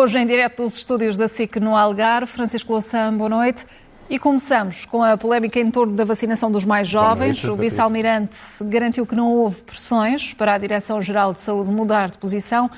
hoje 0.00 0.18
em 0.18 0.26
direto 0.26 0.62
dos 0.62 0.78
estúdios 0.78 1.18
da 1.18 1.28
SIC 1.28 1.56
no 1.60 1.76
Algarve. 1.76 2.26
Francisco 2.26 2.72
Louçã, 2.72 3.12
boa 3.14 3.28
noite. 3.28 3.66
E 4.08 4.18
começamos 4.18 4.86
com 4.86 5.02
a 5.02 5.14
polémica 5.18 5.60
em 5.60 5.70
torno 5.70 5.94
da 5.94 6.06
vacinação 6.06 6.50
dos 6.50 6.64
mais 6.64 6.88
jovens. 6.88 7.44
Noite, 7.44 7.50
o 7.50 7.54
vice-almirante 7.54 8.34
garantiu 8.62 9.04
que 9.04 9.14
não 9.14 9.30
houve 9.30 9.60
pressões 9.60 10.32
para 10.32 10.54
a 10.54 10.58
Direção-Geral 10.58 11.34
de 11.34 11.42
Saúde 11.42 11.70
mudar 11.70 12.08
de 12.08 12.16
posição, 12.16 12.70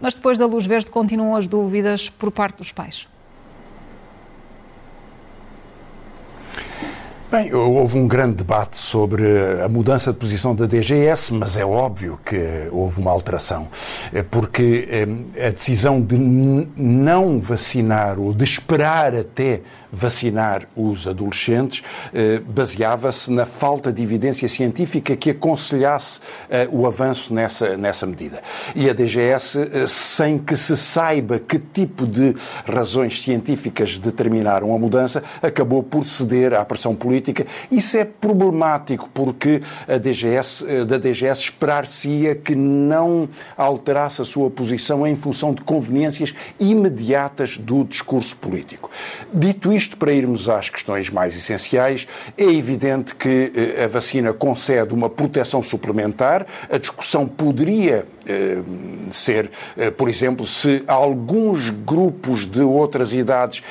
mas 0.00 0.14
depois 0.14 0.36
da 0.36 0.46
luz 0.46 0.66
verde 0.66 0.90
continuam 0.90 1.36
as 1.36 1.46
dúvidas 1.46 2.10
por 2.10 2.32
parte 2.32 2.58
dos 2.58 2.72
pais. 2.72 3.06
Bem, 7.30 7.52
houve 7.54 7.98
um 7.98 8.06
grande 8.06 8.36
debate 8.36 8.76
sobre 8.76 9.24
a 9.64 9.66
mudança 9.66 10.12
de 10.12 10.18
posição 10.18 10.54
da 10.54 10.66
DGS, 10.66 11.32
mas 11.32 11.56
é 11.56 11.64
óbvio 11.64 12.20
que 12.24 12.68
houve 12.70 13.00
uma 13.00 13.10
alteração, 13.10 13.66
é 14.12 14.22
porque 14.22 14.86
eh, 14.90 15.48
a 15.48 15.50
decisão 15.50 16.02
de 16.02 16.16
não 16.18 17.40
vacinar 17.40 18.20
ou 18.20 18.32
de 18.34 18.44
esperar 18.44 19.16
até 19.16 19.62
vacinar 19.90 20.68
os 20.76 21.08
adolescentes 21.08 21.82
eh, 22.12 22.40
baseava-se 22.46 23.32
na 23.32 23.46
falta 23.46 23.90
de 23.92 24.02
evidência 24.02 24.46
científica 24.46 25.16
que 25.16 25.30
aconselhasse 25.30 26.20
eh, 26.50 26.68
o 26.70 26.86
avanço 26.86 27.32
nessa, 27.32 27.76
nessa 27.76 28.06
medida. 28.06 28.42
E 28.76 28.88
a 28.88 28.92
DGS, 28.92 29.88
sem 29.88 30.38
que 30.38 30.56
se 30.56 30.76
saiba 30.76 31.38
que 31.38 31.58
tipo 31.58 32.06
de 32.06 32.36
razões 32.66 33.22
científicas 33.22 33.96
determinaram 33.96 34.74
a 34.74 34.78
mudança, 34.78 35.24
acabou 35.42 35.82
por 35.82 36.04
ceder 36.04 36.52
à 36.52 36.64
pressão 36.64 36.94
política 36.94 37.13
política. 37.14 37.46
Isso 37.70 37.96
é 37.96 38.04
problemático 38.04 39.08
porque 39.14 39.62
a 39.86 39.98
DGS, 39.98 40.64
eh, 40.66 40.84
da 40.84 40.98
DGS 40.98 41.42
esperar-se-ia 41.42 42.34
que 42.34 42.54
não 42.54 43.28
alterasse 43.56 44.20
a 44.20 44.24
sua 44.24 44.50
posição 44.50 45.06
em 45.06 45.14
função 45.14 45.54
de 45.54 45.62
conveniências 45.62 46.34
imediatas 46.58 47.56
do 47.56 47.84
discurso 47.84 48.36
político. 48.36 48.90
Dito 49.32 49.72
isto, 49.72 49.96
para 49.96 50.12
irmos 50.12 50.48
às 50.48 50.68
questões 50.68 51.08
mais 51.10 51.36
essenciais, 51.36 52.08
é 52.36 52.44
evidente 52.44 53.14
que 53.14 53.52
eh, 53.54 53.84
a 53.84 53.86
vacina 53.86 54.32
concede 54.32 54.92
uma 54.92 55.08
proteção 55.08 55.62
suplementar. 55.62 56.46
A 56.68 56.78
discussão 56.78 57.26
poderia 57.26 58.06
ser, 59.10 59.50
por 59.96 60.08
exemplo, 60.08 60.46
se 60.46 60.82
alguns 60.86 61.70
grupos 61.70 62.46
de 62.46 62.62
outras 62.62 63.12
idades 63.12 63.62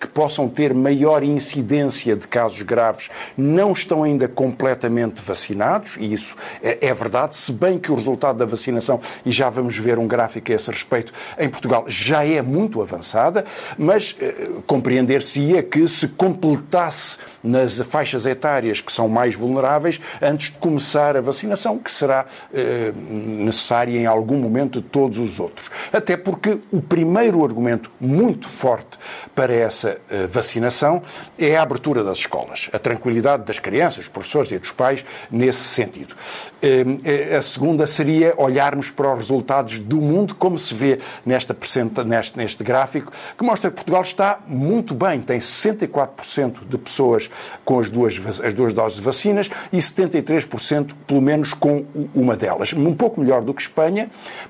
que 0.00 0.06
possam 0.06 0.48
ter 0.48 0.72
maior 0.72 1.22
incidência 1.22 2.16
de 2.16 2.26
casos 2.26 2.62
graves 2.62 3.10
não 3.36 3.72
estão 3.72 4.02
ainda 4.02 4.26
completamente 4.26 5.20
vacinados, 5.22 5.96
e 5.98 6.12
isso 6.12 6.36
é, 6.62 6.78
é 6.80 6.94
verdade, 6.94 7.36
se 7.36 7.52
bem 7.52 7.78
que 7.78 7.92
o 7.92 7.94
resultado 7.94 8.38
da 8.38 8.44
vacinação, 8.44 9.00
e 9.24 9.30
já 9.30 9.50
vamos 9.50 9.76
ver 9.76 9.98
um 9.98 10.06
gráfico 10.06 10.50
a 10.50 10.54
esse 10.54 10.70
respeito, 10.70 11.12
em 11.38 11.48
Portugal 11.48 11.84
já 11.86 12.24
é 12.24 12.40
muito 12.40 12.80
avançada, 12.80 13.44
mas 13.76 14.16
eh, 14.20 14.48
compreender-se-ia 14.66 15.62
que 15.62 15.86
se 15.88 16.08
completasse 16.08 17.18
nas 17.42 17.78
faixas 17.78 18.26
etárias 18.26 18.80
que 18.80 18.92
são 18.92 19.08
mais 19.08 19.34
vulneráveis 19.34 20.00
antes 20.20 20.50
de 20.50 20.58
começar 20.58 21.16
a 21.16 21.20
vacinação, 21.20 21.78
que 21.78 21.90
será 21.90 22.26
eh, 22.52 22.92
necessária 23.16 23.87
em 23.96 24.06
algum 24.06 24.36
momento 24.36 24.80
de 24.80 24.88
todos 24.88 25.18
os 25.18 25.40
outros. 25.40 25.70
Até 25.92 26.16
porque 26.16 26.58
o 26.70 26.80
primeiro 26.80 27.44
argumento 27.44 27.90
muito 28.00 28.48
forte 28.48 28.98
para 29.34 29.52
essa 29.52 29.98
eh, 30.10 30.26
vacinação 30.26 31.02
é 31.38 31.56
a 31.56 31.62
abertura 31.62 32.04
das 32.04 32.18
escolas 32.18 32.68
a 32.72 32.78
tranquilidade 32.78 33.44
das 33.44 33.58
crianças, 33.58 33.98
dos 33.98 34.08
professores 34.08 34.52
e 34.52 34.58
dos 34.58 34.70
pais 34.70 35.04
nesse 35.30 35.60
sentido. 35.60 36.14
Hum, 36.62 36.98
eh, 37.04 37.36
a 37.36 37.42
segunda 37.42 37.86
seria 37.86 38.34
olharmos 38.36 38.90
para 38.90 39.12
os 39.12 39.18
resultados 39.18 39.78
do 39.78 40.00
mundo, 40.00 40.34
como 40.34 40.58
se 40.58 40.74
vê 40.74 40.98
nesta 41.24 41.56
neste, 42.04 42.36
neste 42.36 42.64
gráfico, 42.64 43.12
que 43.36 43.44
mostra 43.44 43.70
que 43.70 43.76
Portugal 43.76 44.02
está 44.02 44.40
muito 44.46 44.94
bem, 44.94 45.20
tem 45.20 45.38
64% 45.38 46.66
de 46.68 46.78
pessoas 46.78 47.30
com 47.64 47.78
as 47.78 47.88
duas, 47.88 48.40
as 48.40 48.54
duas 48.54 48.74
doses 48.74 48.98
de 48.98 49.04
vacinas 49.04 49.50
e 49.72 49.78
73% 49.78 50.92
pelo 51.06 51.20
menos 51.20 51.52
com 51.54 51.84
uma 52.14 52.36
delas. 52.36 52.72
Um 52.72 52.94
pouco 52.94 53.20
melhor 53.20 53.42
do 53.42 53.54
que 53.54 53.62
Espanha, 53.62 53.77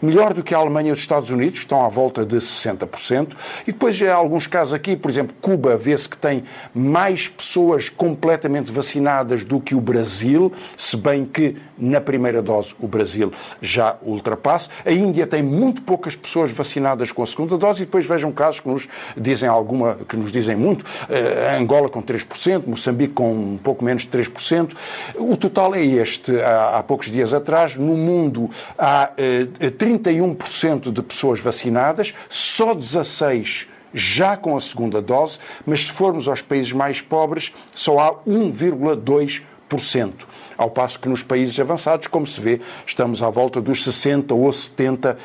melhor 0.02 0.34
do 0.34 0.42
que 0.42 0.54
a 0.54 0.58
Alemanha 0.58 0.88
e 0.88 0.92
os 0.92 0.98
Estados 0.98 1.30
Unidos, 1.30 1.60
estão 1.60 1.84
à 1.84 1.88
volta 1.88 2.24
de 2.24 2.36
60%. 2.36 3.34
E 3.66 3.72
depois 3.72 4.00
há 4.02 4.14
alguns 4.14 4.46
casos 4.46 4.74
aqui, 4.74 4.96
por 4.96 5.10
exemplo, 5.10 5.36
Cuba 5.40 5.76
vê-se 5.76 6.08
que 6.08 6.16
tem 6.16 6.44
mais 6.74 7.28
pessoas 7.28 7.88
com 7.88 8.08
completamente 8.08 8.72
vacinadas 8.72 9.44
do 9.44 9.60
que 9.60 9.74
o 9.74 9.80
Brasil, 9.80 10.52
se 10.76 10.96
bem 10.96 11.26
que 11.26 11.56
na 11.76 12.00
primeira 12.00 12.40
dose 12.40 12.74
o 12.80 12.88
Brasil 12.88 13.32
já 13.60 13.96
ultrapassa. 14.02 14.70
A 14.84 14.90
Índia 14.90 15.26
tem 15.26 15.42
muito 15.42 15.82
poucas 15.82 16.16
pessoas 16.16 16.50
vacinadas 16.50 17.12
com 17.12 17.22
a 17.22 17.26
segunda 17.26 17.56
dose 17.58 17.82
e 17.82 17.86
depois 17.86 18.06
vejam 18.06 18.32
casos 18.32 18.60
que 18.60 18.68
nos 18.68 18.88
dizem 19.16 19.48
alguma, 19.48 19.98
que 20.08 20.16
nos 20.16 20.32
dizem 20.32 20.56
muito. 20.56 20.82
Uh, 20.82 21.60
Angola 21.60 21.88
com 21.88 22.02
3%, 22.02 22.66
Moçambique 22.66 23.12
com 23.12 23.32
um 23.32 23.58
pouco 23.58 23.84
menos 23.84 24.02
de 24.02 24.08
3%. 24.08 24.72
O 25.16 25.36
total 25.36 25.74
é 25.74 25.84
este. 25.84 26.40
Há, 26.40 26.78
há 26.78 26.82
poucos 26.82 27.10
dias 27.10 27.34
atrás, 27.34 27.76
no 27.76 27.96
mundo 27.96 28.50
há 28.78 29.12
31% 29.18 30.92
de 30.92 31.02
pessoas 31.02 31.40
vacinadas, 31.40 32.14
só 32.28 32.74
16 32.74 33.68
já 33.92 34.36
com 34.36 34.56
a 34.56 34.60
segunda 34.60 35.00
dose, 35.00 35.38
mas 35.66 35.86
se 35.86 35.92
formos 35.92 36.28
aos 36.28 36.42
países 36.42 36.72
mais 36.72 37.00
pobres, 37.00 37.54
só 37.74 37.98
há 37.98 38.14
1,2%. 38.26 40.12
Ao 40.56 40.70
passo 40.70 40.98
que 40.98 41.08
nos 41.08 41.22
países 41.22 41.58
avançados, 41.58 42.06
como 42.06 42.26
se 42.26 42.40
vê, 42.40 42.60
estamos 42.86 43.22
à 43.22 43.30
volta 43.30 43.60
dos 43.60 43.84
60% 43.84 44.32
ou 44.32 44.48
70%. 44.48 45.16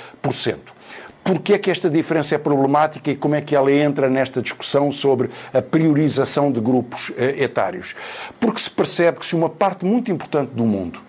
Porquê 1.24 1.54
é 1.54 1.58
que 1.58 1.72
esta 1.72 1.90
diferença 1.90 2.36
é 2.36 2.38
problemática 2.38 3.10
e 3.10 3.16
como 3.16 3.36
é 3.36 3.42
que 3.42 3.56
ela 3.56 3.72
entra 3.72 4.10
nesta 4.10 4.42
discussão 4.42 4.92
sobre 4.92 5.30
a 5.54 5.62
priorização 5.62 6.52
de 6.52 6.60
grupos 6.60 7.14
eh, 7.16 7.44
etários? 7.44 7.96
Porque 8.42 8.60
se 8.60 8.70
percebe 8.70 9.20
que 9.20 9.26
se 9.26 9.34
uma 9.34 9.48
parte 9.48 9.86
muito 9.86 10.12
importante 10.12 10.50
do 10.50 10.66
mundo 10.66 11.00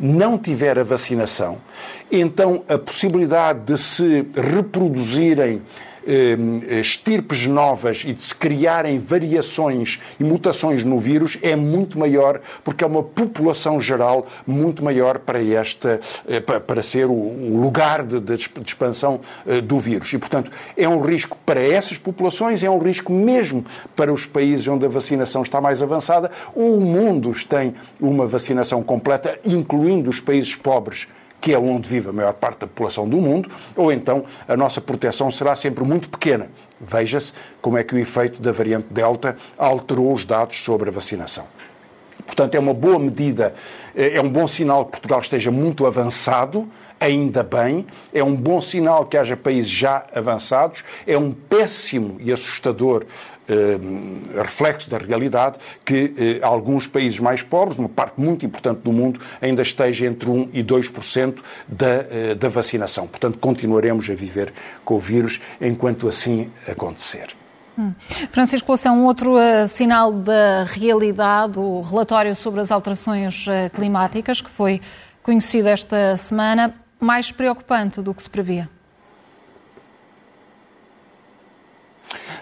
não 0.00 0.38
tiver 0.38 0.78
a 0.78 0.82
vacinação, 0.82 1.58
então 2.10 2.64
a 2.66 2.78
possibilidade 2.78 3.60
de 3.60 3.78
se 3.78 4.26
reproduzirem 4.34 5.62
estirpes 6.80 7.46
novas 7.46 8.04
e 8.06 8.12
de 8.12 8.22
se 8.22 8.34
criarem 8.34 8.98
variações 8.98 10.00
e 10.18 10.24
mutações 10.24 10.82
no 10.84 10.98
vírus 10.98 11.38
é 11.42 11.54
muito 11.54 11.98
maior, 11.98 12.40
porque 12.64 12.84
é 12.84 12.86
uma 12.86 13.02
população 13.02 13.80
geral 13.80 14.26
muito 14.46 14.84
maior 14.84 15.18
para 15.18 15.42
esta, 15.42 16.00
eh, 16.26 16.40
para 16.40 16.82
ser 16.82 17.06
o 17.06 17.60
lugar 17.60 18.02
de, 18.04 18.20
de 18.20 18.48
expansão 18.64 19.20
eh, 19.46 19.60
do 19.60 19.78
vírus. 19.78 20.12
E, 20.12 20.18
portanto, 20.18 20.50
é 20.76 20.88
um 20.88 21.00
risco 21.00 21.36
para 21.44 21.60
essas 21.60 21.98
populações, 21.98 22.62
é 22.64 22.70
um 22.70 22.78
risco 22.78 23.12
mesmo 23.12 23.64
para 23.94 24.12
os 24.12 24.26
países 24.26 24.66
onde 24.68 24.84
a 24.86 24.88
vacinação 24.88 25.42
está 25.42 25.60
mais 25.60 25.82
avançada, 25.82 26.30
o 26.54 26.80
mundo 26.80 27.32
tem 27.48 27.74
uma 28.00 28.26
vacinação 28.26 28.82
completa, 28.82 29.38
incluindo 29.44 30.10
os 30.10 30.20
países 30.20 30.54
pobres 30.54 31.06
que 31.40 31.52
é 31.52 31.58
onde 31.58 31.88
vive 31.88 32.10
a 32.10 32.12
maior 32.12 32.34
parte 32.34 32.60
da 32.60 32.66
população 32.66 33.08
do 33.08 33.16
mundo, 33.18 33.48
ou 33.74 33.90
então 33.90 34.24
a 34.46 34.56
nossa 34.56 34.80
proteção 34.80 35.30
será 35.30 35.56
sempre 35.56 35.82
muito 35.84 36.08
pequena. 36.10 36.48
Veja-se 36.80 37.32
como 37.60 37.78
é 37.78 37.84
que 37.84 37.94
o 37.94 37.98
efeito 37.98 38.40
da 38.40 38.52
variante 38.52 38.86
Delta 38.90 39.36
alterou 39.56 40.12
os 40.12 40.24
dados 40.24 40.62
sobre 40.62 40.90
a 40.90 40.92
vacinação. 40.92 41.46
Portanto, 42.26 42.54
é 42.54 42.58
uma 42.58 42.74
boa 42.74 42.98
medida, 42.98 43.54
eh, 43.94 44.16
é 44.16 44.20
um 44.20 44.28
bom 44.28 44.46
sinal 44.46 44.84
que 44.84 44.92
Portugal 44.92 45.20
esteja 45.20 45.50
muito 45.50 45.86
avançado, 45.86 46.68
ainda 46.98 47.42
bem, 47.42 47.86
é 48.12 48.22
um 48.22 48.36
bom 48.36 48.60
sinal 48.60 49.06
que 49.06 49.16
haja 49.16 49.36
países 49.36 49.70
já 49.70 50.04
avançados, 50.14 50.84
é 51.06 51.16
um 51.16 51.32
péssimo 51.32 52.18
e 52.20 52.30
assustador 52.30 53.06
reflexo 54.36 54.88
da 54.90 54.98
realidade 54.98 55.58
que 55.84 56.14
eh, 56.16 56.44
alguns 56.44 56.86
países 56.86 57.18
mais 57.18 57.42
pobres, 57.42 57.78
uma 57.78 57.88
parte 57.88 58.20
muito 58.20 58.44
importante 58.46 58.80
do 58.80 58.92
mundo, 58.92 59.20
ainda 59.40 59.62
esteja 59.62 60.06
entre 60.06 60.28
1% 60.28 60.50
e 60.52 60.62
2% 60.62 61.42
da, 61.68 61.86
eh, 61.86 62.34
da 62.34 62.48
vacinação. 62.48 63.06
Portanto, 63.06 63.38
continuaremos 63.38 64.08
a 64.08 64.14
viver 64.14 64.52
com 64.84 64.94
o 64.94 64.98
vírus 64.98 65.40
enquanto 65.60 66.08
assim 66.08 66.50
acontecer. 66.68 67.28
Hum. 67.78 67.94
Francisco 68.30 68.68
Louçã, 68.68 68.92
um 68.92 69.04
outro 69.04 69.36
uh, 69.36 69.66
sinal 69.66 70.12
da 70.12 70.64
realidade, 70.64 71.58
o 71.58 71.80
relatório 71.80 72.34
sobre 72.36 72.60
as 72.60 72.70
alterações 72.70 73.46
uh, 73.46 73.70
climáticas, 73.74 74.40
que 74.40 74.50
foi 74.50 74.80
conhecido 75.22 75.68
esta 75.68 76.16
semana, 76.16 76.74
mais 76.98 77.32
preocupante 77.32 78.02
do 78.02 78.12
que 78.12 78.22
se 78.22 78.28
previa? 78.28 78.68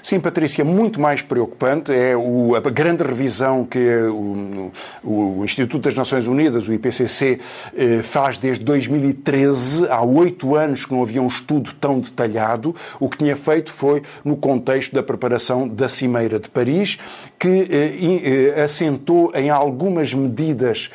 Sim, 0.02 0.20
Patrícia, 0.20 0.64
muito 0.64 1.00
mais 1.00 1.22
preocupante 1.22 1.92
é 1.92 2.16
o, 2.16 2.54
a 2.54 2.60
grande 2.70 3.02
revisão 3.02 3.64
que 3.64 3.78
o, 3.78 4.70
o, 5.02 5.44
Instituto 5.44 5.82
das 5.82 5.94
Nações 5.94 6.26
Unidas, 6.26 6.68
o 6.68 6.72
IPCC, 6.72 7.40
eh, 7.76 8.02
faz 8.02 8.38
desde 8.38 8.64
2013, 8.64 9.88
há 9.88 10.02
oito 10.02 10.54
anos 10.54 10.84
que 10.84 10.92
não 10.92 11.02
havia 11.02 11.20
um 11.20 11.26
estudo 11.26 11.72
tão 11.74 11.98
detalhado. 11.98 12.74
O 13.00 13.08
que 13.08 13.18
tinha 13.18 13.36
feito 13.36 13.72
foi 13.72 14.02
no 14.24 14.36
contexto 14.36 14.94
da 14.94 15.02
preparação 15.02 15.66
da 15.66 15.88
Cimeira 15.88 16.38
de 16.38 16.48
Paris, 16.48 16.98
que 17.38 17.48
eh, 17.48 18.54
eh, 18.56 18.62
assentou 18.62 19.32
em 19.34 19.50
algumas 19.50 20.14
medidas 20.14 20.90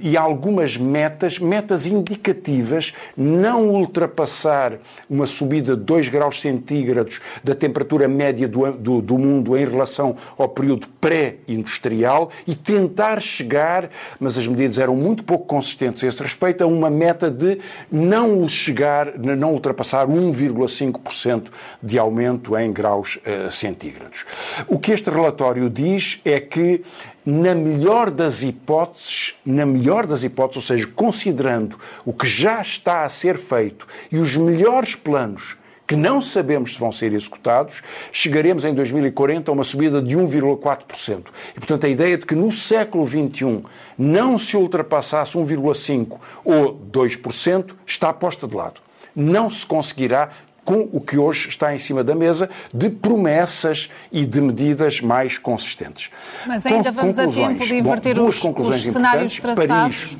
e 0.00 0.16
algumas 0.16 0.76
metas, 0.76 1.38
metas 1.38 1.86
indicativas, 1.86 2.92
não 3.16 3.68
ultrapassar 3.68 4.74
uma 5.08 5.26
subida 5.26 5.76
de 5.76 5.82
2 5.82 6.08
graus 6.08 6.40
centígrados 6.40 7.20
da 7.42 7.54
temperatura 7.54 8.05
média 8.08 8.48
do, 8.48 8.72
do, 8.72 9.02
do 9.02 9.18
mundo 9.18 9.56
em 9.56 9.64
relação 9.64 10.16
ao 10.36 10.48
período 10.48 10.86
pré-industrial 11.00 12.30
e 12.46 12.54
tentar 12.54 13.20
chegar, 13.20 13.90
mas 14.18 14.36
as 14.38 14.46
medidas 14.46 14.78
eram 14.78 14.96
muito 14.96 15.24
pouco 15.24 15.46
consistentes 15.46 16.02
a 16.04 16.06
esse 16.06 16.22
respeito, 16.22 16.62
a 16.62 16.66
uma 16.66 16.90
meta 16.90 17.30
de 17.30 17.58
não 17.90 18.48
chegar, 18.48 19.18
não 19.18 19.52
ultrapassar 19.52 20.06
1,5% 20.06 21.48
de 21.82 21.98
aumento 21.98 22.56
em 22.56 22.72
graus 22.72 23.16
uh, 23.16 23.50
centígrados. 23.50 24.24
O 24.66 24.78
que 24.78 24.92
este 24.92 25.10
relatório 25.10 25.68
diz 25.70 26.20
é 26.24 26.40
que 26.40 26.82
na 27.24 27.56
melhor 27.56 28.08
das 28.08 28.44
hipóteses, 28.44 29.34
na 29.44 29.66
melhor 29.66 30.06
das 30.06 30.22
hipóteses, 30.22 30.56
ou 30.56 30.76
seja, 30.76 30.86
considerando 30.94 31.76
o 32.04 32.12
que 32.12 32.26
já 32.26 32.62
está 32.62 33.04
a 33.04 33.08
ser 33.08 33.36
feito 33.36 33.86
e 34.12 34.18
os 34.18 34.36
melhores 34.36 34.94
planos 34.94 35.56
que 35.86 35.94
não 35.94 36.20
sabemos 36.20 36.74
se 36.74 36.80
vão 36.80 36.90
ser 36.90 37.12
executados, 37.12 37.82
chegaremos 38.12 38.64
em 38.64 38.74
2040 38.74 39.50
a 39.50 39.54
uma 39.54 39.64
subida 39.64 40.02
de 40.02 40.16
1,4%. 40.16 41.26
E, 41.54 41.60
portanto, 41.60 41.86
a 41.86 41.88
ideia 41.88 42.18
de 42.18 42.26
que 42.26 42.34
no 42.34 42.50
século 42.50 43.06
XXI 43.06 43.62
não 43.96 44.36
se 44.36 44.56
ultrapassasse 44.56 45.38
1,5% 45.38 46.18
ou 46.44 46.74
2% 46.92 47.74
está 47.86 48.12
posta 48.12 48.48
de 48.48 48.56
lado. 48.56 48.80
Não 49.14 49.48
se 49.48 49.64
conseguirá 49.64 50.30
com 50.64 50.88
o 50.92 51.00
que 51.00 51.16
hoje 51.16 51.48
está 51.48 51.72
em 51.72 51.78
cima 51.78 52.02
da 52.02 52.14
mesa 52.14 52.50
de 52.74 52.90
promessas 52.90 53.88
e 54.10 54.26
de 54.26 54.40
medidas 54.40 55.00
mais 55.00 55.38
consistentes. 55.38 56.10
Mas 56.44 56.66
ainda 56.66 56.90
vamos 56.90 57.16
a 57.18 57.28
tempo 57.28 57.64
de 57.64 57.76
inverter 57.76 58.16
Bom, 58.16 58.26
os, 58.26 58.42
os 58.42 58.82
cenários 58.82 59.38
traçados. 59.38 59.68
Paris, 59.68 60.16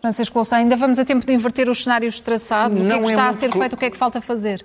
Francisco 0.00 0.38
Louçã, 0.38 0.56
ainda 0.56 0.74
vamos 0.74 0.98
a 0.98 1.04
tempo 1.04 1.26
de 1.26 1.32
inverter 1.34 1.68
os 1.68 1.82
cenários 1.82 2.20
traçados? 2.20 2.80
o 2.80 2.84
que 2.84 2.92
é 2.92 2.98
que 2.98 3.04
é 3.04 3.08
está 3.08 3.26
é 3.26 3.28
a 3.28 3.32
ser 3.34 3.52
feito? 3.52 3.72
O 3.74 3.76
que 3.76 3.84
é 3.84 3.90
que 3.90 3.96
falta 3.96 4.20
fazer? 4.22 4.64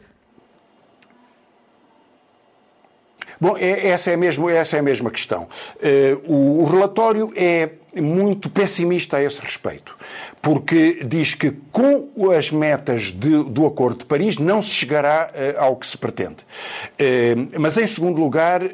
Bom, 3.44 3.58
é, 3.58 3.90
essa 3.90 4.10
é 4.10 4.16
mesmo, 4.16 4.50
essa 4.50 4.78
é 4.78 4.80
a 4.80 4.84
mesma 4.84 5.12
questão. 5.12 5.50
Uh, 5.76 6.34
o, 6.34 6.62
o 6.62 6.64
relatório 6.64 7.34
é 7.36 7.72
muito 8.02 8.50
pessimista 8.50 9.18
a 9.18 9.24
esse 9.24 9.42
respeito, 9.42 9.96
porque 10.42 11.04
diz 11.06 11.34
que 11.34 11.52
com 11.72 12.10
as 12.32 12.52
metas 12.52 13.12
de, 13.12 13.44
do 13.44 13.66
Acordo 13.66 14.00
de 14.00 14.06
Paris 14.06 14.38
não 14.38 14.62
se 14.62 14.70
chegará 14.70 15.30
uh, 15.32 15.64
ao 15.64 15.76
que 15.76 15.86
se 15.86 15.98
pretende. 15.98 16.38
Uh, 16.94 17.60
mas, 17.60 17.78
em 17.78 17.88
segundo 17.88 18.20
lugar, 18.20 18.64
uh, 18.64 18.68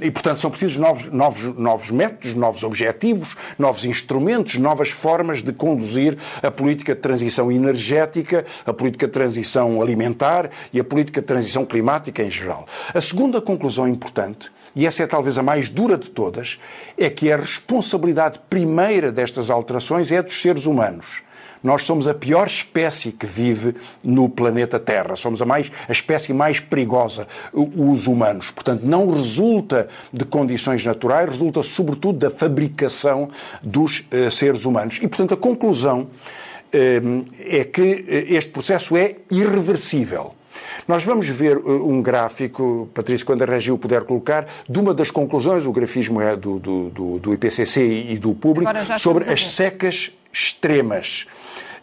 e 0.00 0.10
portanto 0.10 0.38
são 0.38 0.50
precisos 0.50 0.76
novos, 0.76 1.08
novos, 1.08 1.42
novos 1.56 1.90
métodos, 1.90 2.34
novos 2.34 2.62
objetivos, 2.62 3.36
novos 3.58 3.84
instrumentos, 3.84 4.56
novas 4.56 4.90
formas 4.90 5.42
de 5.42 5.52
conduzir 5.52 6.16
a 6.42 6.50
política 6.50 6.94
de 6.94 7.00
transição 7.00 7.50
energética, 7.50 8.44
a 8.64 8.72
política 8.72 9.06
de 9.06 9.12
transição 9.12 9.80
alimentar 9.82 10.50
e 10.72 10.80
a 10.80 10.84
política 10.84 11.20
de 11.20 11.26
transição 11.26 11.64
climática 11.64 12.22
em 12.22 12.30
geral. 12.30 12.66
A 12.94 13.00
segunda 13.00 13.40
conclusão 13.40 13.88
importante 13.88 14.50
e 14.74 14.86
essa 14.86 15.02
é 15.02 15.06
talvez 15.06 15.38
a 15.38 15.42
mais 15.42 15.68
dura 15.68 15.96
de 15.96 16.10
todas, 16.10 16.58
é 16.96 17.10
que 17.10 17.30
a 17.30 17.36
responsabilidade 17.36 18.40
primeira 18.48 19.12
destas 19.12 19.50
alterações 19.50 20.10
é 20.10 20.22
dos 20.22 20.40
seres 20.40 20.66
humanos. 20.66 21.22
Nós 21.62 21.84
somos 21.84 22.08
a 22.08 22.14
pior 22.14 22.46
espécie 22.46 23.12
que 23.12 23.26
vive 23.26 23.76
no 24.02 24.28
planeta 24.28 24.80
Terra. 24.80 25.14
Somos 25.14 25.40
a, 25.40 25.46
mais, 25.46 25.70
a 25.88 25.92
espécie 25.92 26.32
mais 26.32 26.58
perigosa, 26.58 27.28
os 27.52 28.06
humanos. 28.08 28.50
Portanto, 28.50 28.82
não 28.84 29.08
resulta 29.08 29.88
de 30.12 30.24
condições 30.24 30.84
naturais, 30.84 31.30
resulta 31.30 31.62
sobretudo 31.62 32.18
da 32.18 32.30
fabricação 32.30 33.30
dos 33.62 34.00
uh, 34.00 34.30
seres 34.30 34.64
humanos. 34.64 34.98
E, 35.00 35.06
portanto, 35.06 35.34
a 35.34 35.36
conclusão 35.36 36.00
uh, 36.02 37.26
é 37.38 37.62
que 37.64 38.04
eh, 38.08 38.34
este 38.34 38.50
processo 38.50 38.96
é 38.96 39.16
irreversível. 39.30 40.34
Nós 40.86 41.04
vamos 41.04 41.28
ver 41.28 41.56
uh, 41.56 41.88
um 41.88 42.02
gráfico, 42.02 42.88
Patrícia, 42.94 43.24
quando 43.26 43.42
a 43.42 43.46
Regi 43.46 43.70
o 43.70 43.78
puder 43.78 44.04
colocar, 44.04 44.46
de 44.68 44.78
uma 44.78 44.94
das 44.94 45.10
conclusões, 45.10 45.66
o 45.66 45.72
grafismo 45.72 46.20
é 46.20 46.36
do, 46.36 46.58
do, 46.58 46.90
do, 46.90 47.18
do 47.18 47.34
IPCC 47.34 47.82
e 47.82 48.18
do 48.18 48.34
público, 48.34 48.70
sobre 48.98 49.32
as 49.32 49.48
secas 49.48 50.12
extremas. 50.32 51.26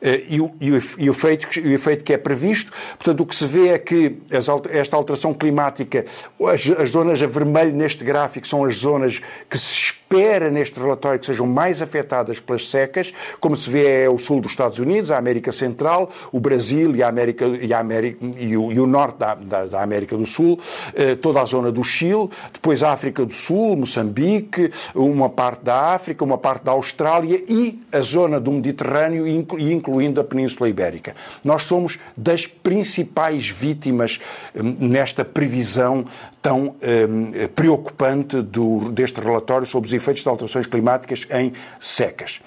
Uh, 0.02 0.24
e 0.30 0.42
o, 0.42 0.52
e, 0.62 0.72
o, 0.72 0.82
e, 0.98 1.10
o 1.10 1.12
efeito, 1.12 1.48
o 1.60 1.72
efeito 1.72 2.04
que 2.04 2.14
é 2.14 2.18
previsto. 2.18 2.72
Portanto, 2.98 3.22
o 3.22 3.26
que 3.26 3.36
se 3.36 3.46
vê 3.46 3.70
é 3.70 3.80
que 3.80 4.18
as, 4.32 4.48
esta 4.70 4.96
alteração 4.96 5.34
climática, 5.34 6.06
as, 6.42 6.70
as, 6.70 6.92
zonas 6.92 7.22
a 7.22 7.28
vermelho 7.28 7.74
neste 7.74 8.04
gráfico 8.04 8.48
são 8.48 8.64
as 8.64 8.78
zonas 8.78 9.20
que 9.50 9.58
se 9.58 9.99
espera 10.10 10.50
neste 10.50 10.80
relatório 10.80 11.20
que 11.20 11.26
sejam 11.28 11.46
mais 11.46 11.84
afetadas 11.84 12.40
pelas 12.40 12.68
secas, 12.68 13.14
como 13.40 13.56
se 13.56 13.70
vê 13.70 14.06
é 14.06 14.10
o 14.10 14.18
sul 14.18 14.42
dos 14.42 14.52
Estados 14.52 14.80
Unidos, 14.80 15.12
a 15.12 15.18
América 15.18 15.52
Central, 15.52 16.10
o 16.32 16.40
Brasil 16.40 16.96
e, 16.96 17.04
a 17.04 17.08
América, 17.08 17.46
e, 17.46 17.72
a 17.72 17.80
América, 17.80 18.18
e, 18.38 18.58
o, 18.58 18.72
e 18.72 18.80
o, 18.80 18.88
norte 18.88 19.20
da, 19.20 19.36
da, 19.36 19.66
da, 19.66 19.84
América 19.84 20.18
do 20.18 20.26
Sul, 20.26 20.60
eh, 20.96 21.14
toda 21.14 21.40
a 21.42 21.46
zona 21.46 21.72
do 21.72 21.84
Chile, 21.84 22.28
depois 22.52 22.82
a 22.82 22.92
África 22.92 23.24
do 23.24 23.32
Sul, 23.32 23.76
Moçambique, 23.76 24.72
uma 24.96 25.30
parte 25.30 25.64
da 25.64 25.94
África, 25.94 26.24
uma 26.24 26.40
parte 26.40 26.64
da 26.64 26.72
Austrália 26.72 27.44
e 27.48 27.80
a 27.92 28.02
zona 28.02 28.40
do 28.40 28.52
Mediterrâneo, 28.52 29.28
incluindo 29.28 30.20
a 30.20 30.24
Península 30.24 30.68
Ibérica. 30.68 31.14
Nós 31.44 31.64
somos 31.64 32.00
das 32.18 32.48
principais 32.48 33.48
vítimas 33.48 34.20
eh, 34.56 34.60
nesta 34.64 35.24
previsão 35.24 36.06
tão 36.42 36.76
eh, 36.82 37.48
preocupante 37.48 38.42
do, 38.42 38.92
deste 38.92 39.20
relatório 39.20 39.66
sobre 39.66 39.88
os 39.88 39.94
efeitos 39.94 40.24
de 40.24 40.30
alterações 40.30 40.66
climáticas 40.66 41.28
em 41.30 41.54
secas. 41.80 42.42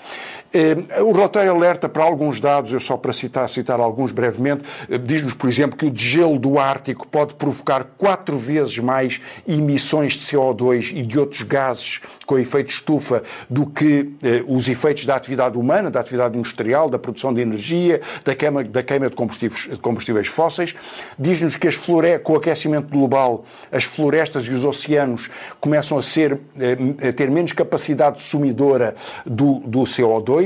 Eh, 0.55 1.01
o 1.01 1.13
relatório 1.13 1.51
alerta 1.51 1.89
para 1.89 2.05
alguns 2.05 2.39
dados, 2.39 2.73
eu 2.73 2.81
só 2.81 2.97
para 2.97 3.13
citar, 3.13 3.49
citar 3.49 3.81
alguns 3.81 4.13
brevemente, 4.13 4.65
eh, 4.91 4.99
diz-nos, 4.99 5.33
por 5.33 5.49
exemplo, 5.49 5.79
que 5.79 5.87
o 5.87 5.91
degelo 5.91 6.39
do 6.39 6.59
Ártico 6.59 7.09
pode 7.09 7.35
provocar 7.35 7.85
quatro 7.97 8.37
vezes 8.37 8.79
mais 8.79 9.19
emissões 9.49 10.13
de 10.13 10.19
CO2 10.19 10.93
e 10.95 11.03
de 11.03 11.19
outros 11.19 11.43
gases 11.43 12.01
com 12.27 12.39
efeito 12.39 12.69
estufa 12.69 13.23
do 13.49 13.65
que 13.65 14.13
eh, 14.23 14.45
os 14.47 14.69
efeitos 14.69 15.07
da 15.07 15.17
atividade 15.17 15.57
humana, 15.57 15.91
da 15.91 16.01
atividade 16.01 16.37
industrial, 16.37 16.91
da 16.91 16.99
produção 16.99 17.33
de 17.33 17.41
energia, 17.41 18.03
da 18.23 18.35
queima, 18.35 18.63
da 18.63 18.83
queima 18.83 19.09
de, 19.09 19.17
combustíveis, 19.17 19.69
de 19.71 19.79
combustíveis 19.79 20.27
fósseis. 20.27 20.75
Diz-nos 21.19 21.57
que 21.57 21.67
as 21.67 21.75
flore... 21.75 22.19
com 22.19 22.35
o 22.35 22.37
aquecimento 22.37 22.89
global, 22.89 23.47
as 23.71 23.85
florestas 23.85 24.45
e 24.45 24.51
os 24.51 24.67
oceanos 24.67 25.31
começam 25.61 25.97
a, 25.97 26.03
ser, 26.03 26.39
a 27.09 27.13
ter 27.13 27.31
menos 27.31 27.53
capacidade 27.53 28.21
sumidora 28.21 28.95
do, 29.25 29.61
do 29.61 29.81
CO2 29.81 30.42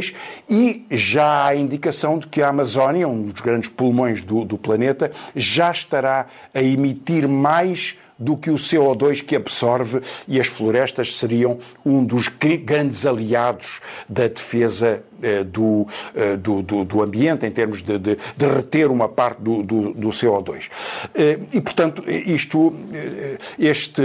e 0.49 0.85
já 0.91 1.47
há 1.47 1.55
indicação 1.55 2.19
de 2.19 2.27
que 2.27 2.43
a 2.43 2.49
Amazónia, 2.49 3.09
um 3.09 3.23
dos 3.23 3.41
grandes 3.41 3.69
pulmões 3.69 4.23
do, 4.23 4.45
do 4.45 4.59
planeta, 4.59 5.11
já 5.35 5.71
estará 5.71 6.27
a 6.55 6.63
emitir 6.63 7.29
mais 7.29 7.97
do 8.19 8.37
que 8.37 8.51
o 8.51 8.55
CO2 8.55 9.23
que 9.23 9.37
absorve 9.37 10.01
e 10.27 10.41
as 10.41 10.47
florestas 10.47 11.17
seriam 11.17 11.59
um 11.85 12.05
dos 12.05 12.29
grandes 12.29 13.05
aliados 13.05 13.81
da 14.09 14.27
defesa 14.27 15.03
eh, 15.23 15.45
do, 15.45 15.87
eh, 16.15 16.37
do, 16.37 16.63
do, 16.63 16.85
do, 16.85 17.03
ambiente, 17.03 17.47
em 17.47 17.51
termos 17.51 17.83
de, 17.83 17.99
de, 17.99 18.17
de 18.37 18.47
reter 18.47 18.91
uma 18.91 19.09
parte 19.09 19.43
do, 19.43 19.63
do, 19.63 19.93
do 19.93 20.09
CO2. 20.09 20.71
Eh, 21.15 21.39
e, 21.53 21.61
portanto, 21.61 22.03
isto, 22.09 22.75
eh, 22.93 23.39
este, 23.59 24.03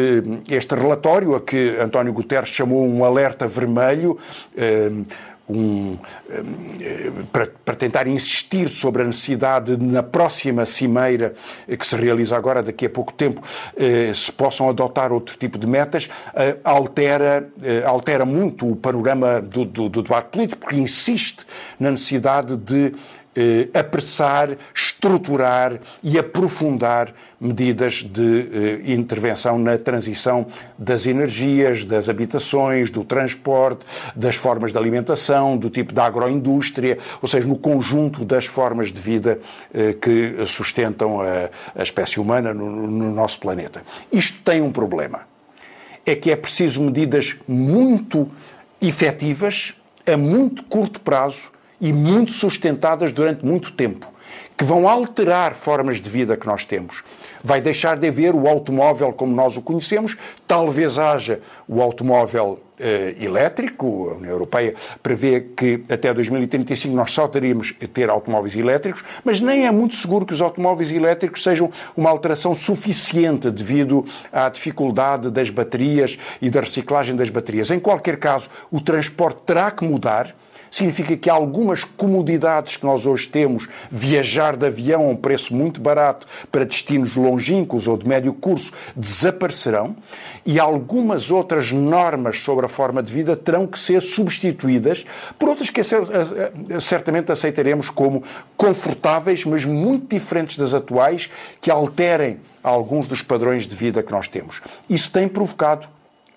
este 0.50 0.76
relatório, 0.76 1.36
a 1.36 1.42
que 1.42 1.78
António 1.80 2.12
Guterres 2.12 2.50
chamou 2.50 2.86
um 2.86 3.06
alerta 3.06 3.48
vermelho, 3.48 4.18
eh, 4.58 4.92
um, 5.58 5.98
eh, 6.80 7.12
para, 7.32 7.48
para, 7.66 7.76
tentar 7.76 8.08
insistir 8.08 8.70
sobre 8.70 9.02
a 9.02 9.06
necessidade 9.06 9.76
de, 9.76 9.84
na 9.84 10.04
próxima 10.04 10.66
cimeira 10.66 11.34
eh, 11.68 11.78
que 11.78 11.86
se 11.86 11.96
realiza 11.96 12.36
agora, 12.36 12.64
daqui 12.64 12.86
a 12.86 12.90
pouco 12.90 13.14
tempo, 13.14 13.42
eh, 13.76 14.12
se 14.14 14.32
possam 14.32 14.70
adotar 14.70 15.12
outro 15.12 15.38
tipo 15.38 15.58
de 15.58 15.68
metas, 15.68 16.10
altera, 16.64 17.50
altera 17.86 18.26
muito 18.26 18.70
o 18.70 18.76
panorama 18.76 19.42
do, 19.42 19.66
do, 19.66 19.90
do 19.90 20.02
debate 20.02 20.30
político, 20.30 20.62
porque 20.62 20.76
insiste 20.76 21.46
na 21.80 21.92
necessidade 21.92 22.56
de 22.58 22.94
eh, 23.36 23.70
apressar, 23.74 24.58
estruturar 24.76 25.80
e 26.04 26.20
aprofundar 26.20 27.14
medidas 27.40 28.04
de 28.04 28.82
eh, 28.86 28.92
intervenção 28.92 29.58
na 29.58 29.78
transição 29.78 30.46
das 30.78 31.08
energias, 31.08 31.86
das 31.86 32.10
habitações, 32.10 32.90
do 32.90 33.06
transporte, 33.06 33.86
das 34.16 34.36
formas 34.36 34.74
de 34.74 34.78
alimentação, 34.78 35.58
do 35.58 35.70
tipo 35.70 35.94
de 35.94 36.00
agroindústria, 36.02 36.98
ou 37.22 37.28
seja, 37.28 37.48
no 37.48 37.58
conjunto 37.58 38.26
das 38.26 38.46
formas 38.46 38.92
de 38.92 39.00
vida 39.00 39.40
eh, 39.74 39.94
que 39.94 40.46
sustentam 40.46 41.22
a, 41.22 41.50
a 41.74 41.84
espécie 41.84 42.20
humana 42.20 42.54
no, 42.54 42.86
no 42.86 43.12
nosso 43.14 43.40
planeta. 43.40 43.82
Isto 44.12 44.40
tem 44.44 44.62
um 44.62 44.72
problema. 44.72 45.22
É 46.06 46.16
que 46.16 46.32
é 46.32 46.36
preciso 46.36 46.82
medidas 46.82 47.38
muito 47.48 48.30
efetivas, 48.82 49.74
a 50.06 50.18
muito 50.18 50.64
curto 50.64 51.00
prazo 51.00 51.50
e 51.82 51.92
muito 51.92 52.32
sustentadas 52.32 53.12
durante 53.12 53.44
muito 53.44 53.74
tempo, 53.74 54.08
que 54.56 54.64
vão 54.64 54.88
alterar 54.88 55.56
formas 55.56 56.00
de 56.00 56.08
vida 56.08 56.38
que 56.38 56.46
nós 56.46 56.64
temos. 56.64 57.04
Vai 57.44 57.60
deixar 57.60 57.98
de 57.98 58.08
haver 58.08 58.36
o 58.36 58.48
automóvel 58.48 59.12
como 59.12 59.36
nós 59.36 59.58
o 59.58 59.62
conhecemos, 59.62 60.16
talvez 60.48 61.00
haja 61.00 61.42
o 61.68 61.82
automóvel 61.82 62.60
eh, 62.80 63.16
elétrico. 63.20 64.12
A 64.12 64.18
União 64.18 64.32
Europeia 64.32 64.76
prevê 65.02 65.42
que 65.42 65.84
até 65.90 66.14
2035 66.14 66.96
nós 66.96 67.12
só 67.12 67.28
teríamos 67.28 67.74
ter 67.92 68.10
automóveis 68.10 68.56
elétricos, 68.56 69.04
mas 69.24 69.42
nem 69.42 69.66
é 69.66 69.72
muito 69.72 69.96
seguro 69.96 70.28
que 70.28 70.34
os 70.34 70.42
automóveis 70.42 70.92
elétricos 70.92 71.42
sejam 71.42 71.72
uma 71.98 72.12
alteração 72.12 72.54
suficiente 72.54 73.50
devido 73.50 74.06
à 74.32 74.48
dificuldade 74.48 75.32
das 75.32 75.50
baterias 75.50 76.20
e 76.40 76.52
da 76.52 76.60
reciclagem 76.60 77.16
das 77.16 77.32
baterias. 77.32 77.72
Em 77.72 77.80
qualquer 77.80 78.18
caso, 78.18 78.48
o 78.70 78.80
transporte 78.80 79.42
terá 79.44 79.72
que 79.72 79.84
mudar 79.84 80.36
significa 80.72 81.18
que 81.18 81.30
algumas 81.30 81.84
comodidades 81.84 82.78
que 82.78 82.86
nós 82.86 83.06
hoje 83.06 83.28
temos, 83.28 83.68
viajar 83.92 84.56
de 84.56 84.66
avião 84.66 85.04
a 85.04 85.10
um 85.10 85.16
preço 85.16 85.54
muito 85.54 85.82
barato 85.82 86.26
para 86.50 86.64
destinos 86.64 87.16
longínquos 87.18 87.88
ou 87.88 87.98
de 87.98 88.08
médio 88.08 88.34
curso, 88.34 88.72
desaparecerão 88.96 89.96
e 90.46 90.60
algumas 90.60 91.30
outras 91.30 91.72
normas 91.72 92.40
sobre 92.40 92.66
a 92.66 92.70
forma 92.70 93.04
de 93.04 93.12
vida 93.12 93.36
terão 93.36 93.68
que 93.68 93.78
ser 93.78 94.02
substituídas 94.02 95.06
por 95.38 95.50
outras 95.50 95.70
que 95.70 95.82
certamente 96.80 97.32
aceitaremos 97.32 97.90
como 97.90 98.24
confortáveis, 98.56 99.46
mas 99.46 99.66
muito 99.66 100.16
diferentes 100.16 100.58
das 100.58 100.74
atuais, 100.74 101.30
que 101.60 101.70
alterem 101.70 102.40
alguns 102.64 103.08
dos 103.08 103.22
padrões 103.22 103.68
de 103.68 103.76
vida 103.76 104.02
que 104.02 104.12
nós 104.12 104.28
temos. 104.28 104.62
Isso 104.90 105.12
tem 105.12 105.28
provocado 105.28 105.88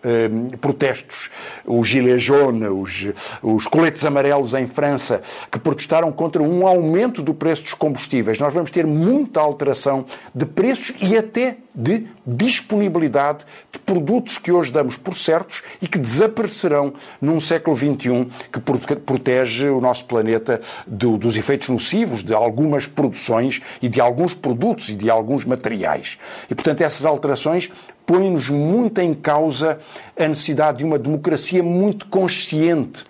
eh, 0.04 0.56
protestos, 0.60 1.30
os 1.64 1.88
gilets 1.88 2.22
jaunes, 2.22 2.68
os, 2.70 3.06
os 3.42 3.66
coletes 3.66 4.04
amarelos 4.04 4.54
em 4.54 4.66
França, 4.66 5.22
que 5.50 5.58
protestaram 5.58 6.12
contra 6.12 6.42
um 6.42 6.66
aumento 6.66 7.22
do 7.22 7.32
preço 7.32 7.64
dos 7.64 7.74
combustíveis. 7.74 8.38
Nós 8.38 8.52
vamos 8.52 8.70
ter 8.70 8.86
muita 8.86 9.40
alteração 9.40 10.04
de 10.34 10.44
preços 10.44 10.94
e 11.00 11.16
até 11.16 11.56
de 11.74 12.06
disponibilidade 12.24 13.44
de 13.72 13.78
produtos 13.80 14.38
que 14.38 14.52
hoje 14.52 14.70
damos 14.70 14.96
por 14.96 15.16
certos 15.16 15.62
e 15.82 15.88
que 15.88 15.98
desaparecerão 15.98 16.94
num 17.20 17.40
século 17.40 17.74
XXI 17.74 18.28
que 18.52 18.60
protege 18.60 19.68
o 19.68 19.80
nosso 19.80 20.04
planeta 20.04 20.60
do, 20.86 21.18
dos 21.18 21.36
efeitos 21.36 21.68
nocivos 21.68 22.22
de 22.22 22.32
algumas 22.32 22.86
produções 22.86 23.60
e 23.82 23.88
de 23.88 24.00
alguns 24.00 24.34
produtos 24.34 24.90
e 24.90 24.94
de 24.94 25.10
alguns 25.10 25.44
materiais. 25.44 26.18
E, 26.48 26.54
portanto, 26.54 26.82
essas 26.82 27.04
alterações 27.04 27.70
põe-nos 28.06 28.50
muito 28.50 29.00
em 29.00 29.14
causa 29.14 29.78
a 30.16 30.28
necessidade 30.28 30.78
de 30.78 30.84
uma 30.84 30.98
democracia 30.98 31.62
muito 31.62 32.06
consciente 32.06 33.04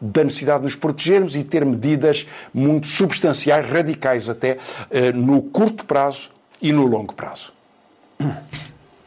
da 0.00 0.22
necessidade 0.22 0.58
de 0.58 0.64
nos 0.64 0.76
protegermos 0.76 1.34
e 1.34 1.42
ter 1.42 1.64
medidas 1.64 2.28
muito 2.52 2.86
substanciais, 2.86 3.66
radicais 3.66 4.28
até, 4.28 4.58
eh, 4.90 5.12
no 5.12 5.40
curto 5.40 5.86
prazo 5.86 6.30
e 6.60 6.72
no 6.72 6.84
longo 6.84 7.14
prazo. 7.14 7.53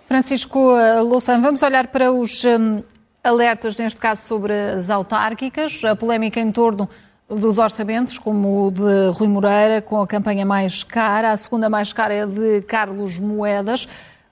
Francisco 0.06 0.72
Louçã, 1.04 1.40
vamos 1.42 1.62
olhar 1.64 1.88
para 1.88 2.12
os 2.12 2.46
um, 2.46 2.82
alertas, 3.24 3.78
neste 3.78 4.00
caso 4.00 4.22
sobre 4.22 4.54
as 4.54 4.90
autárquicas, 4.90 5.84
a 5.84 5.96
polémica 5.96 6.40
em 6.40 6.52
torno 6.52 6.90
dos 7.30 7.60
orçamentos, 7.60 8.18
como 8.18 8.68
o 8.68 8.72
de 8.72 9.10
Rui 9.14 9.28
Moreira, 9.28 9.82
com 9.82 10.00
a 10.00 10.08
campanha 10.08 10.46
mais 10.46 10.84
cara, 10.84 11.32
a 11.32 11.38
segunda 11.38 11.70
mais 11.70 11.92
cara 11.92 12.14
é 12.14 12.26
de 12.26 12.62
Carlos 12.62 13.20
Moedas. 13.20 13.88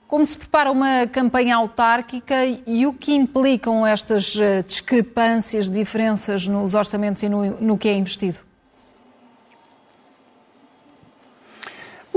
Como 0.08 0.24
se 0.24 0.38
prepara 0.38 0.70
uma 0.70 1.06
campanha 1.08 1.56
autárquica 1.56 2.46
e 2.66 2.86
o 2.86 2.92
que 2.92 3.12
implicam 3.12 3.84
estas 3.84 4.36
eh, 4.38 4.62
discrepâncias, 4.62 5.68
diferenças 5.68 6.46
nos 6.46 6.74
orçamentos 6.74 7.24
e 7.24 7.28
no, 7.28 7.60
no 7.60 7.76
que 7.76 7.88
é 7.88 7.94
investido? 7.96 8.45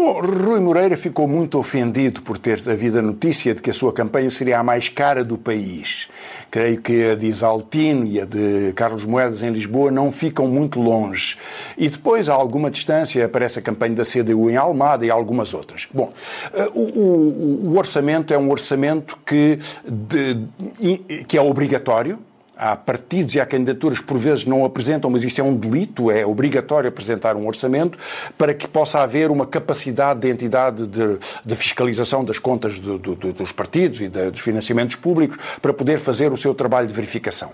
Bom, 0.02 0.22
Rui 0.22 0.62
Moreira 0.62 0.96
ficou 0.96 1.28
muito 1.28 1.60
ofendido 1.60 2.22
por 2.22 2.38
ter 2.38 2.62
havido 2.70 3.00
a 3.00 3.02
notícia 3.02 3.54
de 3.54 3.62
que 3.62 3.70
a 3.70 3.74
sua 3.74 3.92
campanha 3.92 4.30
seria 4.30 4.58
a 4.58 4.64
mais 4.64 4.88
cara 4.88 5.26
do 5.26 5.38
país. 5.38 6.08
Creio 6.50 6.82
que 6.82 7.04
a 7.04 7.16
de 7.16 7.28
Isaltino 7.28 8.06
e 8.06 8.22
a 8.22 8.24
de 8.24 8.72
Carlos 8.78 9.04
Moedas 9.04 9.44
em 9.44 9.52
Lisboa 9.52 9.92
não 9.92 10.10
ficam 10.10 10.48
muito 10.48 10.80
longe. 10.80 11.38
E 11.78 11.90
depois, 11.90 12.30
a 12.30 12.34
alguma 12.34 12.72
distância, 12.72 13.26
aparece 13.26 13.60
a 13.60 13.62
campanha 13.62 13.94
da 13.94 14.06
CDU 14.06 14.50
em 14.50 14.56
Almada 14.56 15.06
e 15.06 15.12
algumas 15.12 15.54
outras. 15.54 15.86
Bom, 15.94 16.14
eh, 16.54 16.70
o, 16.74 16.80
o, 16.80 17.72
o 17.74 17.78
orçamento 17.78 18.34
é 18.34 18.38
um 18.38 18.50
orçamento 18.50 19.18
que, 19.26 19.60
de, 19.86 21.26
que 21.28 21.38
é 21.38 21.42
obrigatório, 21.42 22.18
há 22.60 22.76
partidos 22.76 23.34
e 23.36 23.40
há 23.40 23.46
candidaturas 23.46 24.00
que 24.00 24.06
por 24.06 24.18
vezes 24.18 24.46
não 24.46 24.66
apresentam, 24.66 25.10
mas 25.10 25.24
isso 25.24 25.40
é 25.40 25.44
um 25.44 25.56
delito, 25.56 26.12
é 26.12 26.26
obrigatório 26.26 26.90
apresentar 26.90 27.36
um 27.38 27.48
orçamento 27.48 27.98
para 28.38 28.54
que 28.54 28.68
possa 28.68 29.00
haver 29.00 29.32
uma 29.32 29.48
capacidade 29.48 30.20
de 30.20 30.30
entidade 30.30 30.86
de, 30.86 31.18
de 31.46 31.56
fiscalização 31.56 32.24
das 32.24 32.38
contas 32.38 32.78
do, 32.78 32.98
do, 32.98 33.16
dos 33.16 33.52
partidos 33.54 34.02
e 34.02 34.10
de, 34.10 34.32
dos 34.32 34.42
financiamentos 34.42 34.98
públicos 34.98 35.38
para 35.62 35.74
poder 35.74 36.00
fazer 36.00 36.34
o 36.34 36.38
seu 36.38 36.54
trabalho 36.54 36.88
de 36.88 36.94
verificação. 36.94 37.52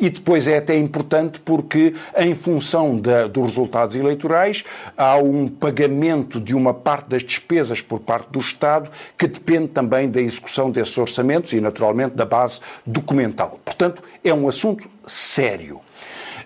E 0.00 0.10
depois 0.10 0.48
é 0.48 0.58
até 0.58 0.76
importante 0.76 1.40
porque, 1.40 1.94
em 2.16 2.34
função 2.34 2.96
da, 2.96 3.28
dos 3.28 3.44
resultados 3.44 3.94
eleitorais, 3.94 4.64
há 4.96 5.16
um 5.18 5.46
pagamento 5.46 6.40
de 6.40 6.54
uma 6.54 6.74
parte 6.74 7.10
das 7.10 7.22
despesas 7.22 7.80
por 7.80 8.00
parte 8.00 8.28
do 8.30 8.40
Estado 8.40 8.90
que 9.16 9.28
depende 9.28 9.68
também 9.68 10.10
da 10.10 10.20
execução 10.20 10.70
desses 10.70 10.96
orçamentos 10.98 11.52
e, 11.52 11.60
naturalmente, 11.60 12.16
da 12.16 12.24
base 12.24 12.60
documental. 12.84 13.60
Portanto, 13.64 14.02
é 14.24 14.34
um 14.34 14.47
assunto 14.48 14.88
sério. 15.06 15.80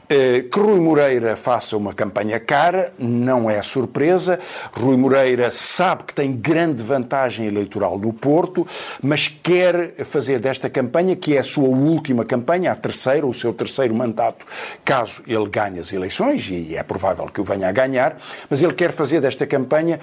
Eh, 0.09 0.43
que 0.53 0.61
Rui 0.61 0.79
Moreira 0.79 1.37
faça 1.37 1.75
uma 1.75 1.95
campanha 1.95 2.39
cara 2.39 2.93
não 2.99 3.49
é 3.49 3.63
surpresa. 3.63 4.39
Rui 4.75 4.95
Moreira 4.95 5.51
sabe 5.51 6.05
que 6.05 6.15
tem 6.15 6.33
grande 6.33 6.83
vantagem 6.83 7.47
eleitoral 7.47 7.99
no 7.99 8.13
Porto, 8.13 8.67
mas 9.03 9.29
quer 9.29 9.95
fazer 10.05 10.39
desta 10.39 10.69
campanha, 10.69 11.17
que 11.17 11.35
é 11.35 11.39
a 11.39 11.43
sua 11.43 11.69
última 11.69 12.27
campanha, 12.27 12.73
a 12.73 12.77
terceira, 12.77 13.27
o 13.27 13.33
seu 13.33 13.55
terceiro 13.55 13.95
mandato, 13.95 14.45
caso 14.85 15.23
ele 15.27 15.49
ganhe 15.49 15.79
as 15.79 15.95
eleições, 15.95 16.47
e 16.51 16.77
é 16.77 16.83
provável 16.83 17.25
que 17.27 17.41
o 17.41 17.45
venha 17.45 17.71
a 17.71 17.73
ganhar, 17.73 18.19
mas 18.51 18.63
ele 18.63 18.75
quer 18.75 18.93
fazer 18.93 19.21
desta 19.21 19.47
campanha 19.47 19.99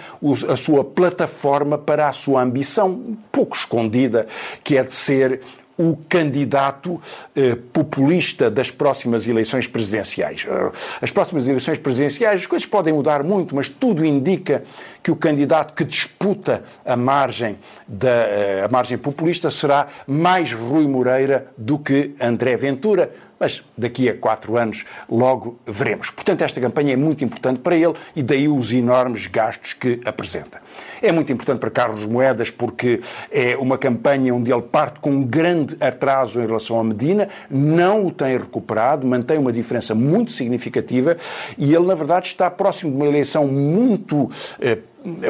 a 0.48 0.56
sua 0.56 0.84
plataforma 0.84 1.78
para 1.78 2.10
a 2.10 2.14
sua 2.14 2.42
ambição, 2.42 2.90
um 2.90 3.18
pouco 3.32 3.56
escondida, 3.56 4.26
que 4.64 4.76
é 4.76 4.84
de 4.84 4.94
ser 4.94 5.42
o 5.80 5.96
candidato 6.10 7.02
eh, 7.34 7.56
populista 7.72 8.52
das 8.52 8.70
próximas 8.70 9.26
eleições 9.30 9.66
presidenciais. 9.66 10.46
Eh, 10.46 10.72
as 11.02 11.10
próximas 11.10 11.48
eleições 11.48 11.78
presidenciais, 11.78 12.42
as 12.42 12.46
coisas 12.46 12.66
podem 12.66 12.94
mudar 12.94 13.24
muito, 13.24 13.56
mas 13.56 13.70
tudo 13.70 14.04
indica 14.04 14.64
que 15.02 15.10
o 15.10 15.16
candidato 15.16 15.74
que 15.74 15.86
disputa 15.86 16.64
a 16.86 16.98
margem, 16.98 17.58
da, 17.88 18.10
eh, 18.10 18.64
a 18.66 18.68
margem 18.68 18.98
populista 18.98 19.50
será 19.50 19.88
mais 20.06 20.52
Rui 20.52 20.86
Moreira 20.86 21.48
do 21.58 21.80
que 21.80 22.14
André 22.20 22.58
Ventura 22.58 23.14
mas 23.40 23.64
daqui 23.78 24.10
a 24.10 24.16
quatro 24.16 24.58
anos 24.58 24.86
logo 25.10 25.58
veremos. 25.66 26.10
Portanto, 26.10 26.42
esta 26.44 26.60
campanha 26.60 26.94
é 26.94 26.96
muito 26.96 27.24
importante 27.24 27.60
para 27.60 27.76
ele 27.76 27.94
e 28.16 28.22
daí 28.22 28.48
os 28.48 28.72
enormes 28.74 29.28
gastos 29.28 29.74
que 29.74 30.02
apresenta. 30.06 30.62
É 31.02 31.12
muito 31.12 31.32
importante 31.32 31.60
para 31.60 31.70
Carlos 31.70 32.06
Moedas 32.06 32.52
porque 32.52 33.02
é 33.32 33.56
uma 33.58 33.78
campanha 33.78 34.34
onde 34.34 34.52
ele 34.52 34.62
parte 34.62 35.00
com 35.00 35.12
um 35.12 35.24
grande 35.24 35.78
atraso 35.80 36.42
em 36.42 36.46
relação 36.46 36.80
à 36.80 36.84
Medina, 36.84 37.30
não 37.50 38.08
o 38.08 38.12
tem 38.12 38.38
recuperado, 38.38 39.08
mantém 39.08 39.38
uma 39.38 39.52
diferença 39.52 39.96
muito 39.96 40.32
significativa 40.32 41.18
e 41.58 41.74
ele, 41.74 41.86
na 41.86 41.96
verdade, 41.96 42.28
está 42.28 42.50
próximo 42.50 42.92
de 42.92 42.98
uma 42.98 43.06
eleição 43.06 43.48
muito 43.48 44.30
eh, 44.60 44.80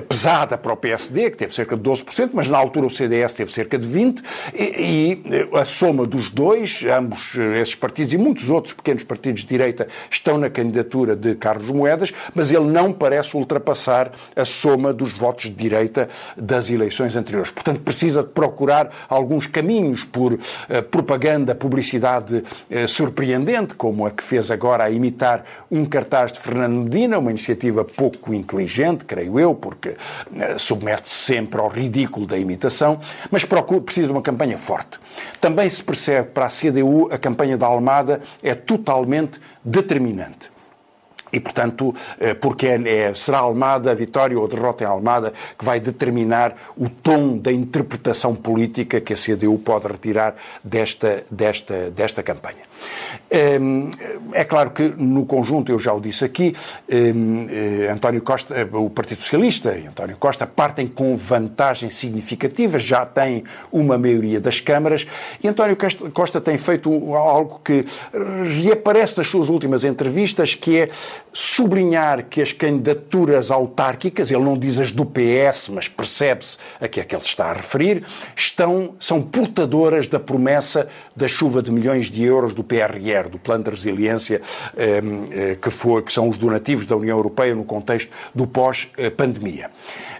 pesada 0.07 0.57
para 0.57 0.73
o 0.73 0.77
PSD, 0.77 1.31
que 1.31 1.37
teve 1.37 1.53
cerca 1.53 1.75
de 1.75 1.83
12%, 1.83 2.31
mas 2.33 2.47
na 2.47 2.57
altura 2.57 2.87
o 2.87 2.89
CDS 2.89 3.33
teve 3.33 3.51
cerca 3.51 3.77
de 3.77 3.87
20%, 3.87 4.23
e, 4.53 5.21
e 5.23 5.57
a 5.57 5.65
soma 5.65 6.05
dos 6.05 6.29
dois, 6.29 6.83
ambos 6.85 7.35
esses 7.59 7.75
partidos 7.75 8.13
e 8.13 8.17
muitos 8.17 8.49
outros 8.49 8.73
pequenos 8.73 9.03
partidos 9.03 9.41
de 9.41 9.47
direita 9.47 9.87
estão 10.09 10.37
na 10.37 10.49
candidatura 10.49 11.15
de 11.15 11.35
Carlos 11.35 11.69
Moedas, 11.69 12.13
mas 12.33 12.51
ele 12.51 12.65
não 12.65 12.91
parece 12.91 13.37
ultrapassar 13.37 14.11
a 14.35 14.45
soma 14.45 14.91
dos 14.91 15.13
votos 15.13 15.45
de 15.45 15.51
direita 15.51 16.09
das 16.35 16.69
eleições 16.69 17.15
anteriores. 17.15 17.51
Portanto, 17.51 17.81
precisa 17.81 18.23
de 18.23 18.29
procurar 18.29 18.91
alguns 19.07 19.45
caminhos 19.45 20.03
por 20.03 20.33
uh, 20.33 20.39
propaganda, 20.89 21.53
publicidade 21.53 22.37
uh, 22.37 22.87
surpreendente, 22.87 23.75
como 23.75 24.05
a 24.05 24.11
que 24.11 24.23
fez 24.23 24.49
agora 24.49 24.85
a 24.85 24.89
imitar 24.89 25.45
um 25.69 25.85
cartaz 25.85 26.31
de 26.31 26.39
Fernando 26.39 26.83
Medina, 26.83 27.19
uma 27.19 27.29
iniciativa 27.29 27.83
pouco 27.83 28.33
inteligente, 28.33 29.05
creio 29.05 29.39
eu, 29.39 29.58
porque 29.59 29.89
uh, 29.89 30.57
submete-se 30.57 31.15
sempre 31.15 31.59
ao 31.59 31.67
ridículo 31.67 32.25
da 32.25 32.37
imitação, 32.37 32.99
mas 33.29 33.45
procura, 33.45 33.81
precisa 33.81 34.07
de 34.07 34.13
uma 34.13 34.21
campanha 34.21 34.57
forte. 34.57 34.99
Também 35.39 35.69
se 35.69 35.83
percebe 35.83 36.29
para 36.29 36.45
a 36.45 36.49
CDU 36.49 37.09
a 37.11 37.17
campanha 37.17 37.57
da 37.57 37.67
Almada 37.67 38.21
é 38.41 38.55
totalmente 38.55 39.39
determinante. 39.63 40.49
E, 41.31 41.39
portanto, 41.39 41.93
eh, 42.19 42.33
porque 42.33 42.67
é, 42.67 43.07
é, 43.09 43.13
será 43.13 43.39
Almada, 43.39 43.91
a 43.91 43.93
vitória 43.93 44.37
ou 44.37 44.45
a 44.45 44.47
derrota 44.47 44.83
em 44.83 44.87
Almada, 44.87 45.33
que 45.57 45.63
vai 45.63 45.79
determinar 45.79 46.55
o 46.77 46.89
tom 46.89 47.37
da 47.37 47.51
interpretação 47.51 48.35
política 48.35 48.99
que 49.01 49.13
a 49.13 49.15
CDU 49.15 49.57
pode 49.59 49.87
retirar 49.87 50.35
desta, 50.63 51.23
desta, 51.29 51.89
desta 51.91 52.23
campanha. 52.23 52.69
Ehm, 53.29 53.89
é 54.33 54.43
claro 54.43 54.71
que, 54.71 54.93
no 54.97 55.25
conjunto, 55.25 55.71
eu 55.71 55.77
já 55.77 55.93
o 55.93 55.99
disse 55.99 56.25
aqui, 56.25 56.55
ehm, 56.89 57.47
eh, 57.49 57.91
António 57.91 58.21
Costa, 58.21 58.55
eh, 58.55 58.67
o 58.71 58.89
Partido 58.89 59.21
Socialista 59.21 59.77
e 59.77 59.85
António 59.85 60.17
Costa 60.17 60.47
partem 60.47 60.87
com 60.87 61.15
vantagem 61.15 61.89
significativa, 61.89 62.79
já 62.79 63.05
têm 63.05 63.43
uma 63.71 63.97
maioria 63.97 64.39
das 64.39 64.59
câmaras, 64.59 65.05
e 65.43 65.47
António 65.47 65.77
Costa 66.13 66.41
tem 66.41 66.57
feito 66.57 66.89
algo 67.15 67.61
que 67.63 67.85
reaparece 68.61 69.17
nas 69.17 69.27
suas 69.27 69.49
últimas 69.49 69.83
entrevistas, 69.83 70.55
que 70.55 70.79
é 70.79 70.89
sublinhar 71.31 72.25
que 72.25 72.41
as 72.41 72.51
candidaturas 72.51 73.51
autárquicas, 73.51 74.31
ele 74.31 74.43
não 74.43 74.57
diz 74.57 74.77
as 74.77 74.91
do 74.91 75.05
PS, 75.05 75.69
mas 75.69 75.87
percebe-se 75.87 76.57
a 76.79 76.87
que 76.87 76.99
é 76.99 77.03
que 77.03 77.15
ele 77.15 77.23
está 77.23 77.47
a 77.51 77.53
referir, 77.53 78.03
estão, 78.35 78.95
são 78.99 79.21
portadoras 79.21 80.07
da 80.07 80.19
promessa 80.19 80.87
da 81.15 81.27
chuva 81.27 81.61
de 81.61 81.71
milhões 81.71 82.07
de 82.07 82.23
euros 82.23 82.53
do 82.53 82.63
PRR, 82.63 83.29
do 83.29 83.37
Plano 83.37 83.63
de 83.63 83.69
Resiliência, 83.69 84.41
eh, 84.75 85.01
eh, 85.31 85.57
que, 85.61 85.69
foi, 85.69 86.01
que 86.01 86.11
são 86.11 86.27
os 86.27 86.37
donativos 86.37 86.85
da 86.85 86.95
União 86.95 87.17
Europeia 87.17 87.53
no 87.53 87.63
contexto 87.63 88.11
do 88.33 88.47
pós-pandemia. 88.47 89.69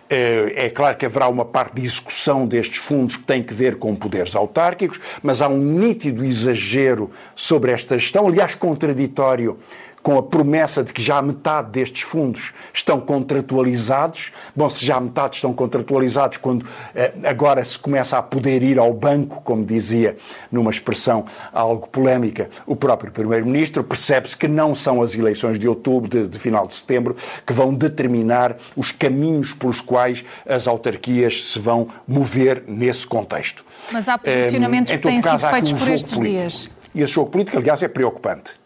Eh, 0.10 0.54
é 0.56 0.70
claro 0.70 0.98
que 0.98 1.06
haverá 1.06 1.28
uma 1.28 1.46
parte 1.46 1.76
de 1.76 1.84
execução 1.84 2.46
destes 2.46 2.78
fundos 2.78 3.16
que 3.16 3.24
tem 3.24 3.44
que 3.44 3.54
ver 3.54 3.76
com 3.76 3.96
poderes 3.96 4.36
autárquicos, 4.36 5.00
mas 5.22 5.42
há 5.42 5.48
um 5.48 5.60
nítido 5.60 6.26
exagero 6.26 7.12
sobre 7.36 7.72
esta 7.72 7.98
gestão, 7.98 8.28
aliás, 8.28 8.56
contraditório 8.56 9.60
com 10.02 10.18
a 10.18 10.24
promessa 10.24 10.84
de 10.84 10.94
que 10.94 11.02
já 11.02 11.22
metade 11.22 11.72
destes 11.72 12.02
fundos 12.02 12.54
estão 12.74 13.00
contratualizados. 13.00 14.32
Bom, 14.56 14.70
se 14.70 14.86
já 14.86 15.00
metade 15.00 15.36
estão 15.36 15.54
contratualizados, 15.54 16.38
quando 16.38 16.66
eh, 16.96 17.14
agora 17.24 17.64
se 17.64 17.78
começa 17.78 18.18
a 18.18 18.24
poder 18.24 18.64
ir 18.64 18.80
ao 18.80 18.94
banco, 18.94 19.42
como 19.44 19.66
dizia 19.66 20.18
numa 20.52 20.72
expressão 20.72 21.26
algo 21.52 21.88
polémica 21.88 22.50
o 22.66 22.76
próprio 22.76 23.12
Primeiro-Ministro, 23.12 23.84
percebe-se 23.84 24.38
que 24.38 24.48
não 24.48 24.74
são 24.74 25.02
as 25.02 25.16
eleições 25.16 25.60
de 25.60 25.68
outubro, 25.68 26.10
de, 26.10 26.28
de, 26.28 26.40
final 26.40 26.66
de 26.68 26.74
setembro, 26.74 27.16
que 27.46 27.54
vão 27.54 27.74
determinar 27.74 28.56
os 28.76 28.92
caminhos 28.92 29.54
pelos 29.54 29.82
quais 29.82 30.24
as 30.48 30.68
autarquias 30.68 31.46
se 31.52 31.60
vão 31.60 31.88
mover 32.08 32.64
nesse 32.68 33.06
contexto. 33.06 33.64
Mas 33.92 34.08
há 34.08 34.18
posicionamentos 34.18 34.94
que 34.94 35.00
têm 35.00 35.22
sido 35.22 35.40
feitos 35.40 35.72
um 35.74 35.78
por 35.78 35.90
estes 35.90 36.14
político. 36.14 36.40
dias. 36.40 36.70
E 36.94 37.02
esse 37.02 37.14
jogo 37.14 37.30
político, 37.30 37.58
aliás, 37.58 37.84
é 37.84 37.88
preocupante. 37.88 38.59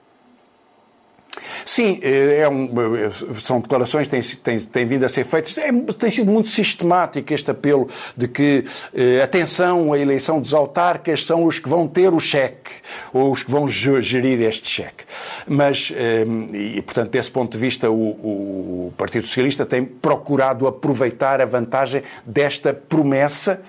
Sim, 1.66 2.00
é, 2.02 2.40
é 2.40 2.50
um, 2.50 2.70
são 3.42 3.60
declarações 3.60 4.08
que 4.08 4.12
têm, 4.12 4.22
têm, 4.22 4.60
têm, 4.60 4.86
vindo 4.86 5.06
a 5.06 5.10
ser 5.10 5.24
feitas. 5.24 5.58
É, 5.58 5.72
tem 5.98 6.12
sido 6.12 6.32
muito 6.32 6.50
sistemático 6.50 7.34
este 7.34 7.50
apelo 7.52 7.90
de 8.16 8.28
que, 8.28 8.66
eh, 8.94 9.22
atenção, 9.22 9.94
a 9.94 10.00
eleição 10.00 10.40
dos 10.40 10.54
autarcas 10.54 11.26
são 11.26 11.46
os 11.46 11.60
que 11.60 11.70
vão 11.70 11.88
ter 11.88 12.14
o 12.14 12.20
cheque, 12.20 12.72
ou 13.14 13.32
os 13.32 13.44
que 13.44 13.50
vão 13.50 13.68
gerir 13.68 14.42
este 14.42 14.70
cheque. 14.70 15.06
Mas, 15.48 15.92
eh, 15.96 16.26
e 16.54 16.82
portanto, 16.82 17.10
desse 17.10 17.32
ponto 17.32 17.52
de 17.54 17.58
vista, 17.58 17.90
o, 17.90 18.88
o 18.88 18.94
Partido 18.98 19.26
Socialista 19.26 19.66
tem 19.66 19.86
procurado 19.86 20.68
aproveitar 20.68 21.42
a 21.42 21.46
vantagem 21.46 22.04
desta 22.26 22.74
promessa 22.74 23.62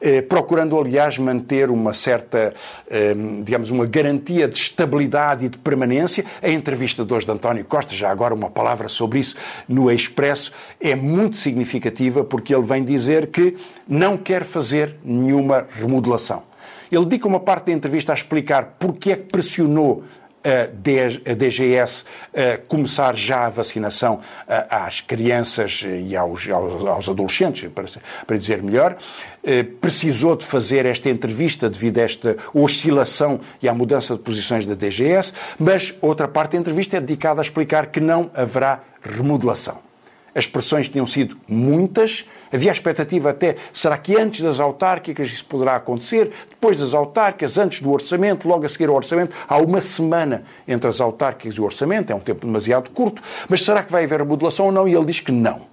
eh, 0.00 0.22
procurando, 0.22 0.78
aliás, 0.78 1.18
manter 1.18 1.70
uma 1.70 1.92
certa, 1.92 2.54
eh, 2.90 3.14
digamos, 3.42 3.70
uma 3.70 3.86
garantia 3.86 4.48
de 4.48 4.56
estabilidade 4.56 5.46
e 5.46 5.48
de 5.48 5.58
permanência. 5.58 6.24
A 6.42 6.48
entrevista 6.48 7.04
de 7.04 7.12
hoje 7.12 7.26
de 7.26 7.32
António 7.32 7.64
Costa, 7.64 7.94
já 7.94 8.10
agora 8.10 8.34
uma 8.34 8.50
palavra 8.50 8.88
sobre 8.88 9.18
isso, 9.18 9.36
no 9.68 9.90
Expresso, 9.90 10.52
é 10.80 10.94
muito 10.94 11.36
significativa 11.36 12.24
porque 12.24 12.54
ele 12.54 12.64
vem 12.64 12.84
dizer 12.84 13.26
que 13.26 13.56
não 13.86 14.16
quer 14.16 14.44
fazer 14.44 14.96
nenhuma 15.04 15.66
remodelação. 15.70 16.42
Ele 16.90 17.04
dedica 17.04 17.28
uma 17.28 17.40
parte 17.40 17.66
da 17.66 17.72
entrevista 17.72 18.12
a 18.12 18.14
explicar 18.14 18.76
porque 18.78 19.12
é 19.12 19.16
que 19.16 19.24
pressionou 19.24 20.02
a 20.44 21.34
DGS 21.34 22.04
começar 22.68 23.14
já 23.16 23.46
a 23.46 23.50
vacinação 23.50 24.20
às 24.68 25.00
crianças 25.00 25.84
e 25.84 26.16
aos, 26.16 26.48
aos, 26.48 26.84
aos 26.84 27.08
adolescentes, 27.08 27.68
para, 27.72 27.86
para, 28.26 28.38
dizer 28.38 28.62
melhor. 28.62 28.96
Eh, 29.42 29.62
precisou 29.62 30.36
de 30.36 30.44
fazer 30.44 30.84
esta 30.84 31.08
entrevista 31.08 31.68
devido 31.68 31.98
a 31.98 32.02
esta 32.02 32.36
oscilação 32.52 33.40
e 33.62 33.68
à 33.68 33.74
mudança 33.74 34.14
de 34.14 34.20
posições 34.20 34.66
da 34.66 34.74
DGS, 34.74 35.32
mas 35.58 35.94
outra 36.00 36.28
parte 36.28 36.52
da 36.52 36.58
entrevista 36.58 36.98
é 36.98 37.00
dedicada 37.00 37.40
a 37.40 37.42
explicar 37.42 37.86
que 37.86 38.00
não 38.00 38.30
haverá 38.34 38.80
remodelação. 39.02 39.89
As 40.34 40.46
pressões 40.46 40.88
tinham 40.88 41.06
sido 41.06 41.36
muitas, 41.48 42.26
havia 42.52 42.70
a 42.70 42.72
expectativa 42.72 43.30
até, 43.30 43.56
será 43.72 43.96
que 43.96 44.16
antes 44.16 44.40
das 44.40 44.60
autárquicas 44.60 45.28
isso 45.28 45.44
poderá 45.44 45.76
acontecer? 45.76 46.30
Depois 46.48 46.78
das 46.78 46.94
autárquicas, 46.94 47.58
antes 47.58 47.80
do 47.80 47.90
orçamento, 47.90 48.48
logo 48.48 48.64
a 48.64 48.68
seguir 48.68 48.88
ao 48.88 48.94
orçamento, 48.94 49.34
há 49.48 49.56
uma 49.58 49.80
semana 49.80 50.44
entre 50.66 50.88
as 50.88 51.00
autárquicas 51.00 51.54
e 51.54 51.60
o 51.60 51.64
orçamento, 51.64 52.12
é 52.12 52.14
um 52.14 52.20
tempo 52.20 52.46
demasiado 52.46 52.90
curto, 52.90 53.22
mas 53.48 53.64
será 53.64 53.82
que 53.82 53.90
vai 53.90 54.04
haver 54.04 54.20
remodelação 54.20 54.66
ou 54.66 54.72
não? 54.72 54.86
E 54.86 54.94
ele 54.94 55.06
diz 55.06 55.20
que 55.20 55.32
não 55.32 55.69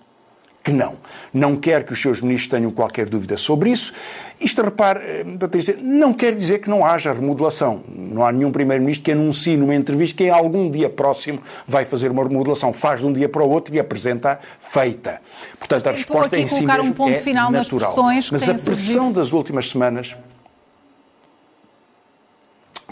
que 0.68 0.74
não. 0.74 0.98
Não 1.34 1.56
quer 1.56 1.86
que 1.86 1.94
os 1.94 2.02
seus 2.02 2.22
ministros 2.22 2.50
tenham 2.50 2.70
qualquer 2.72 3.08
dúvida 3.08 3.38
sobre 3.38 3.70
isso. 3.70 3.94
Isto, 4.38 4.62
repare, 4.62 5.00
eh, 5.00 5.26
Patrícia, 5.40 5.78
não 5.82 6.12
quer 6.12 6.36
dizer 6.36 6.60
que 6.60 6.70
não 6.70 6.86
haja 6.86 7.14
remodelação. 7.14 7.84
Não 7.88 8.26
há 8.26 8.34
nenhum 8.34 8.52
primeiro-ministro 8.52 9.06
que 9.06 9.14
anuncie 9.14 9.56
numa 9.56 9.74
entrevista 9.74 10.18
que 10.18 10.26
em 10.26 10.30
algum 10.30 10.70
dia 10.70 10.90
próximo 10.90 11.42
vai 11.66 11.86
fazer 11.86 12.12
uma 12.12 12.22
remodelação. 12.22 12.74
Faz 12.74 13.00
de 13.00 13.08
um 13.08 13.14
dia 13.14 13.30
para 13.30 13.42
o 13.42 13.50
outro 13.50 13.74
e 13.74 13.80
apresenta 13.80 14.42
feita. 14.60 15.22
Portanto, 15.58 15.88
a 15.88 15.92
resposta 15.92 16.38
em 16.38 16.48
si 16.48 16.66
mesmo 16.66 16.84
um 16.84 16.92
ponto 16.92 17.14
é 17.14 17.16
final 17.16 17.50
natural. 17.50 17.96
Nas 17.96 18.30
Mas 18.30 18.44
a 18.44 18.54
pressão 18.54 18.76
surgido... 18.76 19.14
das 19.14 19.32
últimas 19.32 19.70
semanas... 19.70 20.18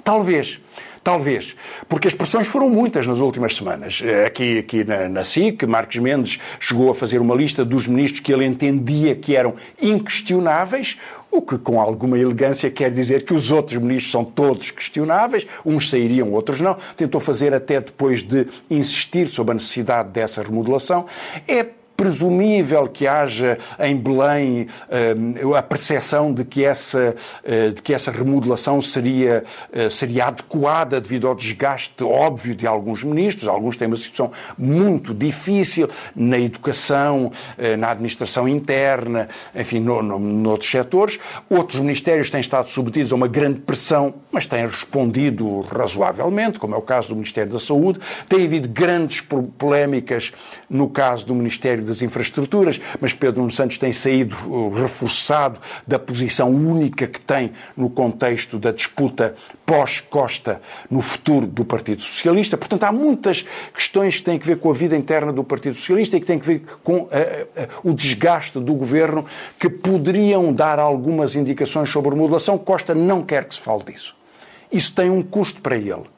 Talvez. 0.02 0.62
Talvez. 1.06 1.56
Porque 1.88 2.08
as 2.08 2.15
pressões 2.15 2.48
foram 2.48 2.68
muitas 2.68 3.06
nas 3.06 3.20
últimas 3.20 3.56
semanas. 3.56 4.02
Eh, 4.04 4.26
aqui, 4.26 4.58
aqui 4.58 4.84
na, 4.84 5.08
na 5.08 5.24
SIC, 5.24 5.63
Marcos 5.68 5.98
Mendes 5.98 6.39
chegou 6.60 6.89
a 6.89 6.96
fazer 6.96 7.20
uma 7.20 7.36
lista 7.36 7.63
dos 7.63 7.88
ministros 7.88 8.22
que 8.22 8.34
ele 8.34 8.44
entendia 8.44 9.15
que 9.15 9.36
eram 9.36 9.54
inquestionáveis, 9.80 10.98
o 11.30 11.44
que 11.44 11.60
com 11.60 11.80
alguma 11.80 12.18
elegância 12.18 12.72
quer 12.72 12.89
dizer 12.89 13.24
que 13.24 13.36
os 13.36 13.52
outros 13.52 13.80
ministros 13.80 14.12
são 14.12 14.26
todos 14.26 14.72
questionáveis, 14.72 15.46
uns 15.63 15.91
sairiam, 15.91 16.34
outros 16.34 16.60
não. 16.60 16.76
Tentou 16.98 17.22
fazer 17.22 17.54
até 17.54 17.80
depois 17.80 18.24
de 18.24 18.48
insistir 18.68 19.28
sobre 19.28 19.52
a 19.52 19.54
necessidade 19.54 20.10
dessa 20.10 20.41
remodelação. 20.41 21.06
É 21.48 21.68
presumível 21.95 22.88
que 22.88 23.08
haja 23.08 23.58
em 23.79 23.95
Belém 23.95 24.67
uh, 25.43 25.55
a 25.55 25.62
percepção 25.62 26.34
de 26.34 26.43
que 26.43 26.63
essa, 26.63 27.15
uh, 27.43 27.71
de 27.71 27.81
que 27.81 27.93
essa 27.93 28.12
remodelação 28.12 28.81
seria, 28.81 29.43
uh, 29.71 29.89
seria 29.89 30.25
adequada 30.25 30.99
devido 30.99 31.27
ao 31.27 31.36
desgaste 31.36 32.03
óbvio 32.03 32.55
de 32.55 32.67
alguns 32.67 33.03
ministros. 33.03 33.47
Alguns 33.47 33.77
têm 33.77 33.88
uma 33.88 33.95
situação 33.95 34.31
muito 34.58 35.13
difícil 35.13 35.89
na 36.15 36.39
educação, 36.39 37.31
na 37.77 37.91
administração 37.91 38.47
interna, 38.47 39.29
enfim, 39.55 39.79
no, 39.79 40.01
no, 40.01 40.19
noutros 40.19 40.69
setores. 40.69 41.19
Outros 41.49 41.79
ministérios 41.79 42.29
têm 42.29 42.41
estado 42.41 42.69
submetidos 42.69 43.12
a 43.12 43.15
uma 43.15 43.27
grande 43.27 43.62
pressão, 43.62 44.15
mas 44.31 44.45
têm 44.45 44.65
respondido 44.65 45.62
razoavelmente, 45.62 46.60
como 46.60 46.75
é 46.75 46.77
o 46.77 46.81
caso 46.81 47.10
do 47.10 47.15
Ministério 47.15 47.51
da 47.51 47.60
Saúde. 47.60 47.99
Tem 48.27 48.45
havido 48.45 48.67
grandes 48.67 49.21
polémicas 49.58 50.34
no 50.69 50.89
caso 50.89 51.25
do 51.25 51.36
Ministério 51.36 51.85
das 51.86 52.02
Infraestruturas, 52.02 52.80
mas 53.00 53.13
Pedro 53.13 53.39
Nuno 53.39 53.52
Santos 53.52 53.78
tem 53.78 53.91
saído 53.91 54.36
uh, 54.48 54.69
reforçado 54.69 55.60
da 55.86 55.98
posição 55.98 56.50
única 56.50 57.08
que 57.08 57.21
tem 57.21 57.54
no 57.76 57.89
contexto 57.89 58.58
da 58.58 58.71
disputa 58.71 59.36
pós-Costa 59.65 60.62
no 60.89 61.02
futuro 61.02 61.48
do 61.48 61.63
Partido 61.63 62.02
Socialista. 62.02 62.58
Portanto, 62.58 62.84
há 62.84 62.91
muitas 62.91 63.45
questões 63.74 64.17
que 64.17 64.24
têm 64.24 64.39
a 64.41 64.45
ver 64.45 64.60
com 64.60 64.69
a 64.69 64.74
vida 64.74 64.95
interna 64.95 65.32
do 65.32 65.43
Partido 65.43 65.76
Socialista 65.76 66.17
e 66.17 66.19
que 66.19 66.26
têm 66.26 66.39
a 66.39 66.43
ver 66.43 66.63
com 66.84 66.98
uh, 66.98 67.06
uh, 67.06 67.10
o 67.84 67.93
desgaste 67.93 68.60
do 68.60 68.74
governo 68.74 69.26
que 69.60 69.69
poderiam 69.69 70.52
dar 70.52 70.80
algumas 70.80 71.36
indicações 71.36 71.89
sobre 71.89 72.10
remodelação. 72.12 72.58
Costa 72.58 72.93
não 72.93 73.24
quer 73.24 73.45
que 73.45 73.56
se 73.56 73.62
fale 73.62 73.84
disso. 73.86 74.15
Isso 74.71 74.93
tem 74.93 75.10
um 75.10 75.21
custo 75.21 75.62
para 75.62 75.78
ele 75.78 76.14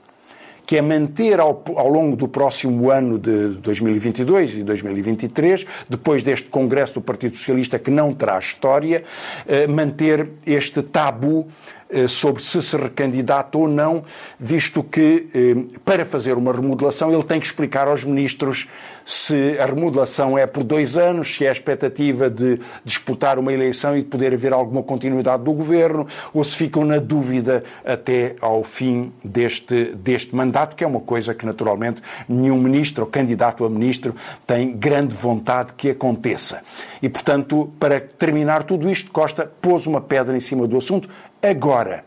que 0.67 0.75
é 0.75 0.81
manter 0.81 1.39
ao, 1.39 1.63
ao, 1.77 1.87
longo 1.87 2.17
do 2.17 2.27
próximo 2.27 2.91
ano 2.91 3.17
de 3.17 3.51
2022 3.61 4.57
e 4.57 4.63
2023, 4.63 5.65
depois 5.87 6.21
deste 6.21 6.49
Congresso 6.49 6.95
do 6.95 7.01
Partido 7.01 7.37
Socialista 7.37 7.79
que 7.79 7.89
não 7.89 8.13
terá 8.13 8.37
história, 8.37 9.05
eh, 9.47 9.65
manter 9.65 10.29
este 10.45 10.83
tabu 10.83 11.47
eh, 11.89 12.05
sobre 12.05 12.43
se 12.43 12.61
se 12.61 12.75
recandidata 12.75 13.57
ou 13.57 13.65
não, 13.65 14.03
visto 14.37 14.83
que 14.83 15.29
eh, 15.33 15.77
para 15.85 16.03
fazer 16.03 16.33
uma 16.33 16.51
remodelação 16.51 17.13
ele 17.13 17.23
tem 17.23 17.39
que 17.39 17.45
explicar 17.45 17.87
aos 17.87 18.03
ministros 18.03 18.67
se 19.07 19.57
a 19.57 19.65
remodelação 19.65 20.37
é 20.37 20.45
por 20.45 20.65
dois 20.65 20.97
anos, 20.97 21.33
se 21.33 21.45
é 21.45 21.49
a 21.49 21.53
expectativa 21.53 22.29
de 22.29 22.59
disputar 22.83 23.39
uma 23.39 23.53
eleição 23.53 23.95
e 23.95 24.01
de 24.01 24.09
poder 24.09 24.33
haver 24.33 24.51
alguma 24.51 24.83
continuidade 24.83 25.45
do 25.45 25.53
governo, 25.53 26.05
ou 26.33 26.43
se 26.43 26.53
ficam 26.57 26.83
na 26.83 26.97
dúvida 26.97 27.63
até 27.85 28.35
ao 28.41 28.65
fim 28.65 29.13
deste, 29.23 29.95
deste 29.95 30.35
mandato, 30.35 30.75
que 30.75 30.83
é 30.83 30.87
uma 30.87 30.99
coisa 30.99 31.33
que 31.33 31.45
naturalmente 31.45 32.01
nenhum 32.27 32.61
ministro 32.61 33.05
ou 33.05 33.09
candidato 33.09 33.63
a 33.63 33.69
ministro 33.69 34.13
tem 34.45 34.75
grande 34.75 35.15
vontade 35.15 35.71
que 35.77 35.91
aconteça. 35.91 36.61
E, 37.01 37.07
portanto, 37.07 37.71
para 37.79 38.01
terminar 38.01 38.63
tudo 38.63 38.89
isto, 38.89 39.09
Costa 39.09 39.49
pôs 39.61 39.87
uma 39.87 40.01
pedra 40.01 40.35
em 40.35 40.41
cima 40.41 40.67
do 40.67 40.75
assunto, 40.75 41.07
agora. 41.41 42.03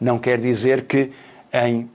Não 0.00 0.20
quer 0.20 0.38
dizer 0.38 0.84
que 0.84 1.10
em 1.52 1.88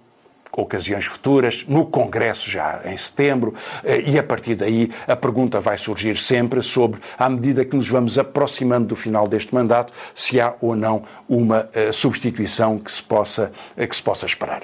ocasiões 0.51 1.05
futuras, 1.05 1.65
no 1.67 1.85
Congresso 1.85 2.49
já 2.49 2.81
em 2.85 2.97
setembro, 2.97 3.53
eh, 3.83 4.01
e 4.01 4.19
a 4.19 4.23
partir 4.23 4.55
daí 4.55 4.91
a 5.07 5.15
pergunta 5.15 5.59
vai 5.59 5.77
surgir 5.77 6.17
sempre 6.17 6.61
sobre, 6.61 6.99
à 7.17 7.29
medida 7.29 7.63
que 7.65 7.75
nos 7.75 7.87
vamos 7.87 8.17
aproximando 8.17 8.87
do 8.87 8.95
final 8.95 9.27
deste 9.27 9.53
mandato, 9.53 9.93
se 10.13 10.39
há 10.39 10.53
ou 10.61 10.75
não 10.75 11.03
uma 11.27 11.69
eh, 11.73 11.91
substituição 11.91 12.77
que 12.77 12.91
se 12.91 13.03
possa, 13.03 13.51
eh, 13.77 13.87
que 13.87 13.95
se 13.95 14.03
possa 14.03 14.25
esperar. 14.25 14.63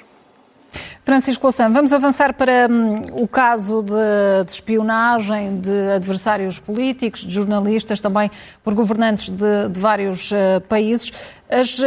Francisco 1.05 1.45
Louçã, 1.45 1.71
vamos 1.71 1.93
avançar 1.93 2.33
para 2.33 2.67
hum, 2.67 2.95
o 3.11 3.27
caso 3.27 3.83
de, 3.83 4.43
de, 4.43 4.51
espionagem 4.51 5.59
de 5.59 5.91
adversários 5.91 6.57
políticos, 6.57 7.21
de 7.21 7.31
jornalistas, 7.31 8.01
também 8.01 8.31
por 8.63 8.73
governantes 8.73 9.29
de, 9.29 9.69
de 9.69 9.79
vários 9.79 10.31
uh, 10.31 10.59
países. 10.67 11.13
As 11.49 11.79
uh, 11.79 11.83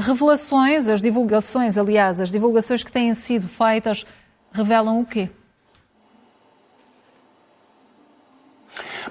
revelações, 0.00 0.88
as 0.88 1.00
divulgações, 1.00 1.78
aliás, 1.78 2.20
as 2.20 2.30
divulgações 2.30 2.82
que 2.82 2.90
têm 2.90 3.14
sido 3.14 3.48
feitas 3.48 4.04
revelam 4.52 5.00
o 5.00 5.06
quê? 5.06 5.30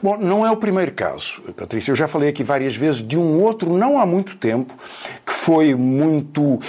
Bom, 0.01 0.17
não 0.17 0.45
é 0.45 0.51
o 0.51 0.55
primeiro 0.55 0.93
caso, 0.93 1.41
Patrícia. 1.57 1.91
Eu 1.91 1.95
já 1.95 2.07
falei 2.07 2.29
aqui 2.29 2.43
várias 2.43 2.75
vezes 2.75 3.05
de 3.05 3.17
um 3.17 3.41
outro, 3.41 3.73
não 3.73 3.99
há 3.99 4.05
muito 4.05 4.37
tempo, 4.37 4.73
que 5.25 5.33
foi 5.33 5.75
muito 5.75 6.59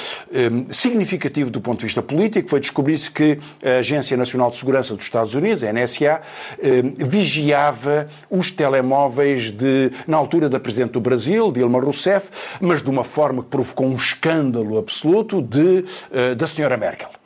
significativo 0.71 1.51
do 1.51 1.61
ponto 1.61 1.81
de 1.81 1.87
vista 1.87 2.03
político. 2.03 2.49
Foi 2.49 2.61
descobrir-se 2.61 3.11
que 3.11 3.39
a 3.65 3.79
Agência 3.79 4.17
Nacional 4.17 4.51
de 4.51 4.57
Segurança 4.57 4.95
dos 4.95 5.05
Estados 5.05 5.35
Unidos, 5.35 5.63
a 5.63 5.73
NSA, 5.73 6.21
eh, 6.59 6.83
vigiava 6.97 8.09
os 8.31 8.51
telemóveis 8.51 9.51
de, 9.51 9.91
na 10.07 10.17
altura 10.17 10.49
da 10.49 10.61
Presidente 10.61 10.93
do 10.93 11.01
Brasil, 11.01 11.51
Dilma 11.51 11.81
Rousseff, 11.81 12.31
mas 12.61 12.83
de 12.83 12.91
uma 12.91 13.05
forma 13.05 13.43
que 13.43 13.49
provocou 13.49 13.87
um 13.87 13.95
escândalo 13.95 14.79
absoluto 14.79 15.43
de, 15.43 15.85
eh, 16.13 16.35
da 16.35 16.47
senhora 16.47 16.77
Merkel 16.77 17.20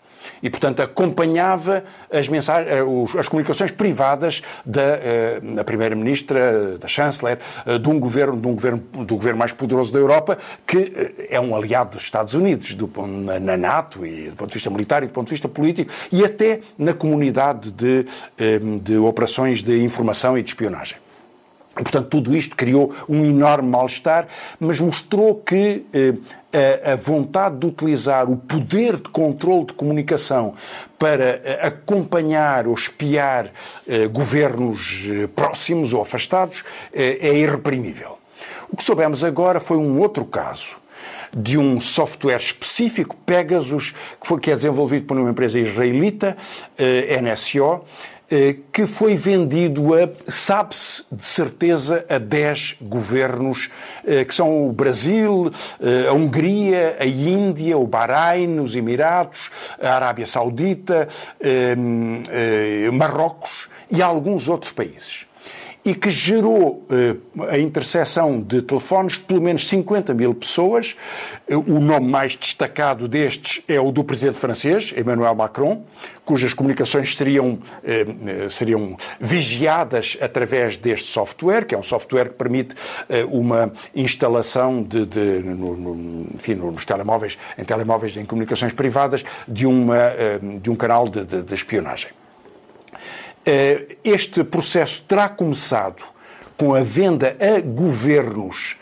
e, 0.45 0.51
portanto, 0.51 0.83
acompanhava 0.83 1.83
as, 2.13 2.29
mensagens, 2.29 2.71
eh, 2.71 3.19
as 3.19 3.27
comunicações 3.29 3.73
privadas 3.73 4.43
da, 4.65 4.83
eh, 4.83 5.41
da 5.41 5.65
Primeira-Ministra, 5.65 6.77
da 6.77 6.87
Chanceler, 6.87 7.39
eh, 7.65 7.79
de 7.79 7.89
um 7.89 7.99
governo, 7.99 8.39
de 8.39 8.47
um 8.47 8.55
governo, 8.55 8.79
do 9.07 9.17
governo 9.17 9.39
mais 9.39 9.53
poderoso 9.53 9.91
da 9.91 9.99
Europa, 9.99 10.37
que 10.67 11.15
é 11.31 11.41
um 11.41 11.57
aliado 11.57 11.93
dos 11.93 12.03
Estados 12.03 12.35
Unidos, 12.35 12.75
do, 12.75 12.91
na 13.07 13.57
NATO, 13.57 14.05
e 14.05 14.29
do 14.29 14.37
ponto 14.37 14.51
de 14.51 14.55
vista 14.55 14.69
militar 14.69 15.03
e 15.03 15.07
do 15.07 15.13
ponto 15.13 15.29
de 15.29 15.35
vista 15.35 15.49
político, 15.49 15.91
e 16.13 16.23
até 16.23 16.61
na 16.77 16.93
comunidade 16.93 17.71
de, 17.71 18.05
de 18.83 18.99
operações 18.99 19.63
de 19.63 19.83
informação 19.83 20.37
e 20.37 20.43
de 20.43 20.51
espionagem. 20.51 20.99
Portanto, 21.75 22.09
tudo 22.09 22.37
isto 22.37 22.55
criou 22.55 22.95
um 23.09 23.25
enorme 23.25 23.69
mal-estar, 23.69 24.29
mas 24.61 24.81
mostrou 24.81 25.35
que 25.35 25.85
eh, 25.93 26.15
a, 26.85 26.97
vontade 26.97 27.59
de 27.59 27.67
utilizar 27.67 28.31
o 28.31 28.37
poder 28.37 28.97
de 28.97 29.09
controle 29.09 29.67
de 29.67 29.73
comunicação 29.75 30.55
para 30.99 31.41
eh, 31.45 31.61
acompanhar 31.63 32.67
ou 32.67 32.75
espiar 32.75 33.51
eh, 33.87 34.07
governos 34.07 35.07
próximos 35.35 35.93
ou 35.93 36.01
afastados 36.01 36.65
é 36.93 37.37
irreprimível. 37.37 38.19
O 38.71 38.77
que 38.77 38.85
soubemos 38.85 39.25
agora 39.25 39.61
foi 39.61 39.77
um 39.77 39.99
outro 40.01 40.25
caso 40.25 40.79
de 41.37 41.59
um 41.59 41.81
software 41.81 42.37
específico, 42.37 43.17
Pegasus, 43.27 43.91
que, 44.21 44.27
foi, 44.27 44.39
que 44.39 44.51
é 44.51 44.57
desenvolvido 44.57 45.07
por 45.07 45.19
uma 45.19 45.31
empresa 45.31 45.59
israelita, 45.59 46.37
NSO, 46.79 47.59
eh, 47.59 47.81
que 48.73 48.87
foi 48.87 49.17
vendido 49.17 49.95
a, 49.95 50.09
sabe-se 50.29 51.05
de 51.13 51.25
certeza, 51.25 52.05
a 52.09 52.19
10 52.19 52.77
governos, 52.81 53.71
eh, 54.05 54.25
que 54.25 54.35
são 54.35 54.69
o 54.69 54.73
Brasil, 54.73 55.51
eh, 55.81 56.09
a 56.09 56.13
Hungria, 56.13 56.97
a 56.99 57.05
Índia, 57.05 57.77
o 57.77 57.87
Bahrein, 57.87 58.61
os 58.61 58.75
Emirados, 58.75 59.51
a 59.81 59.95
Arábia 59.95 60.27
Saudita, 60.27 61.09
Marrocos 62.93 63.69
e 63.91 64.03
alguns 64.03 64.49
outros 64.49 64.73
países 64.73 65.27
e 65.85 65.95
que 65.95 66.09
gerou 66.09 66.87
eh, 66.91 67.17
a 67.51 67.59
interseção 67.59 68.41
de 68.41 68.63
telefones 68.63 69.15
de 69.15 69.21
pelo 69.21 69.43
menos 69.43 69.69
50 69.69 70.15
mil 70.15 70.35
pessoas. 70.35 70.97
Eh, 71.47 71.55
o 71.55 71.79
nome 71.79 72.09
mais 72.09 72.35
destacado 72.35 73.07
destes 73.07 73.63
é 73.69 73.79
o 73.79 73.93
do 73.93 74.03
presidente 74.03 74.39
francês, 74.39 74.95
Emmanuel 74.97 75.35
Macron, 75.35 75.85
cujas 76.25 76.55
comunicações 76.55 77.15
seriam, 77.15 77.59
eh, 77.85 78.49
seriam 78.49 78.97
vigiadas 79.21 80.17
através 80.23 80.79
deste 80.79 81.07
software, 81.07 81.67
que 81.67 81.75
é 81.75 81.79
um 81.79 81.83
software 81.83 82.31
que 82.31 82.37
permite 82.37 82.75
uma 83.29 83.71
instalação 83.95 84.83
de, 84.83 85.05
de 85.05 85.21
no, 85.21 85.77
no, 85.77 86.27
enfim, 86.35 86.55
nos 86.55 86.85
telemóveis, 86.85 87.37
em 87.59 87.65
telemóveis 87.65 88.17
em 88.17 88.25
comunicações 88.25 88.73
privadas, 88.73 89.23
de, 89.47 89.67
uma, 89.67 90.13
de 90.63 90.71
um 90.71 90.77
canal 90.77 91.09
de, 91.09 91.25
de, 91.25 91.43
de 91.43 91.55
espionagem. 91.55 92.11
Eh, 93.47 93.97
este 94.03 94.43
processo 94.43 95.03
terá 95.03 95.29
começado 95.29 96.03
com 96.57 96.75
a 96.75 96.83
venda 96.83 97.37
a 97.39 97.61
governos 97.61 98.77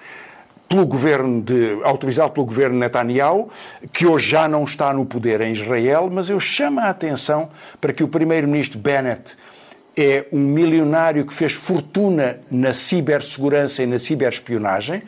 pelo 0.69 0.87
governo 0.87 1.43
de, 1.43 1.79
autorizado 1.83 2.33
pelo 2.33 2.47
governo 2.47 2.79
Netanyahu, 2.79 3.51
que 3.93 4.07
hoje 4.07 4.31
já 4.31 4.49
não 4.49 4.65
está 4.65 4.93
no 4.95 5.05
poder 5.05 5.41
em 5.43 5.53
Israel, 5.53 6.09
mas 6.11 6.31
eu 6.31 6.41
chamo 6.41 6.81
a 6.81 6.89
atenção 6.89 7.51
para 7.81 7.93
que 7.93 8.03
o 8.03 8.09
primeiro-ministro 8.09 8.79
Bennett 8.79 9.37
é 9.97 10.25
um 10.33 10.39
milionário 10.39 11.27
que 11.27 11.35
fez 11.35 11.53
fortuna 11.53 12.39
na 12.51 12.73
cibersegurança 12.73 13.83
e 13.83 13.87
na 13.87 13.99
ciberespionagem 13.99 15.03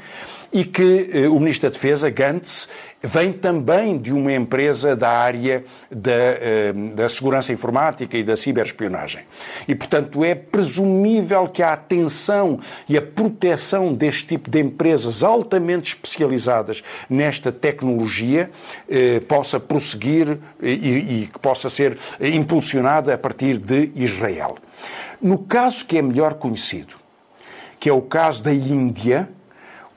e 0.55 0.65
que 0.65 1.11
eh, 1.13 1.29
o 1.29 1.41
Ministro 1.41 1.69
da 1.69 1.73
Defesa, 1.73 2.09
Gantz, 2.09 2.69
vem 3.03 3.33
também 3.33 3.99
de 3.99 4.13
uma 4.13 4.33
empresa 4.33 4.95
da 4.95 5.11
área 5.11 5.65
da, 5.91 6.13
eh, 6.13 6.73
da 6.95 7.09
segurança 7.09 7.53
informática 7.53 8.17
e 8.17 8.23
da 8.23 8.37
ciberespionagem. 8.37 9.23
E, 9.67 9.75
portanto, 9.75 10.25
é 10.25 10.33
presumível 10.33 11.49
que 11.49 11.61
a 11.61 11.73
atenção 11.73 12.61
e 12.89 12.97
a 12.97 13.03
proteção 13.03 13.93
deste 13.93 14.27
tipo 14.27 14.49
de 14.49 14.61
empresas 14.61 15.25
altamente 15.25 15.89
especializadas 15.89 16.85
nesta 17.11 17.51
tecnologia 17.51 18.49
eh, 18.89 19.19
possa 19.19 19.59
prosseguir 19.59 20.39
e, 20.63 21.29
que 21.33 21.39
possa 21.41 21.69
ser 21.69 21.99
impulsionada 22.21 23.13
a 23.13 23.19
partir 23.19 23.57
de 23.57 23.91
Israel. 23.97 24.57
No 25.21 25.39
caso 25.39 25.85
que 25.85 25.99
é 25.99 26.03
melhor 26.03 26.35
conhecido, 26.35 26.95
que 27.81 27.89
é 27.89 27.93
o 27.93 28.03
caso 28.03 28.41
da 28.41 28.55
Índia, 28.55 29.29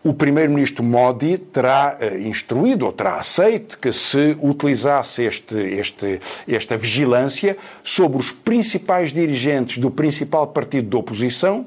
o 0.08 0.14
primeiro-ministro 0.14 0.84
Modi 0.84 1.38
terá 1.38 1.98
uh, 2.00 2.18
instruído 2.20 2.86
ou 2.86 2.94
terá 2.94 3.16
aceito 3.16 3.78
que 3.78 3.92
se 3.92 4.38
utilizasse 4.42 5.24
este, 5.24 5.58
este, 5.58 6.20
esta 6.48 6.78
vigilância 6.78 7.58
sobre 7.84 8.18
os 8.18 8.32
principais 8.32 9.12
dirigentes 9.12 9.78
do 9.78 9.92
principal 9.92 10.48
partido 10.48 10.90
da 10.90 10.98
oposição, 10.98 11.66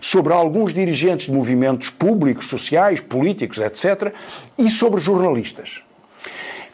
sobre 0.00 0.32
alguns 0.32 0.72
dirigentes 0.72 1.26
de 1.26 1.32
movimentos 1.32 1.90
públicos, 1.90 2.48
sociais, 2.48 3.00
políticos, 3.00 3.58
etc., 3.58 4.12
e 4.56 4.70
sobre 4.70 5.00
jornalistas. 5.00 5.82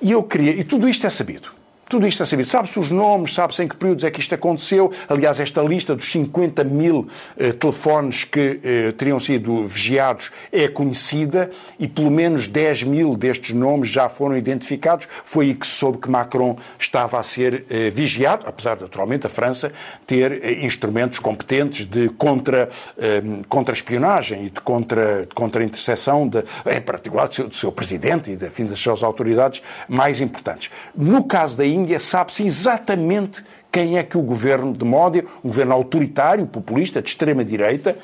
E 0.00 0.12
eu 0.12 0.22
queria, 0.22 0.52
e 0.52 0.62
tudo 0.62 0.88
isto 0.88 1.06
é 1.06 1.10
sabido, 1.10 1.57
Tudo 1.88 2.06
isto 2.06 2.22
é 2.22 2.26
sabido. 2.26 2.46
Sabe-se 2.46 2.78
os 2.78 2.90
nomes, 2.90 3.32
sabe-se 3.32 3.62
em 3.62 3.68
que 3.68 3.74
períodos 3.74 4.04
é 4.04 4.10
que 4.10 4.20
isto 4.20 4.34
aconteceu. 4.34 4.92
Aliás, 5.08 5.40
esta 5.40 5.62
lista 5.62 5.96
dos 5.96 6.12
50 6.12 6.62
mil 6.62 7.08
eh, 7.38 7.52
telefones 7.52 8.24
que 8.24 8.60
eh, 8.62 8.92
teriam 8.92 9.18
sido 9.18 9.66
vigiados 9.66 10.30
é 10.52 10.68
conhecida 10.68 11.48
e 11.78 11.88
pelo 11.88 12.10
menos 12.10 12.46
10 12.46 12.82
mil 12.82 13.16
destes 13.16 13.54
nomes 13.54 13.88
já 13.88 14.06
foram 14.06 14.36
identificados. 14.36 15.08
Foi 15.24 15.46
aí 15.46 15.54
que 15.54 15.66
se 15.66 15.72
soube 15.72 15.96
que 15.96 16.10
Macron 16.10 16.58
estava 16.78 17.18
a 17.18 17.22
ser 17.22 17.64
eh, 17.70 17.88
vigiado, 17.88 18.46
apesar 18.46 18.76
de, 18.76 18.82
naturalmente, 18.82 19.26
a 19.26 19.30
França 19.30 19.72
ter 20.06 20.44
eh, 20.44 20.66
instrumentos 20.66 21.18
competentes 21.18 21.86
de 21.86 22.10
contra-espionagem 22.10 24.52
contra 24.62 25.22
e 25.22 25.26
de 25.26 25.34
contra-interseção, 25.34 26.28
contra 26.28 26.44
em 26.66 26.82
particular 26.82 27.28
do 27.28 27.34
seu, 27.34 27.48
do 27.48 27.54
seu 27.54 27.72
presidente 27.72 28.32
e 28.32 28.36
da, 28.36 28.50
fim, 28.50 28.66
das 28.66 28.78
suas 28.78 29.02
autoridades 29.02 29.62
mais 29.88 30.20
importantes. 30.20 30.70
No 30.94 31.24
caso 31.24 31.56
da 31.56 31.77
Índia, 31.78 31.98
sabe-se 31.98 32.44
exatamente 32.44 33.44
quem 33.70 33.98
é 33.98 34.02
que 34.02 34.16
o 34.16 34.22
governo 34.22 34.72
de 34.72 34.84
Modi, 34.84 35.24
um 35.44 35.48
governo 35.48 35.74
autoritário, 35.74 36.46
populista, 36.46 37.02
de 37.02 37.08
extrema-direita, 37.08 37.96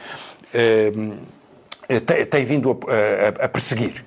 eh, 0.53 0.93
tem, 2.31 2.45
vindo 2.45 2.79
a 3.41 3.49
perseguir. 3.49 4.05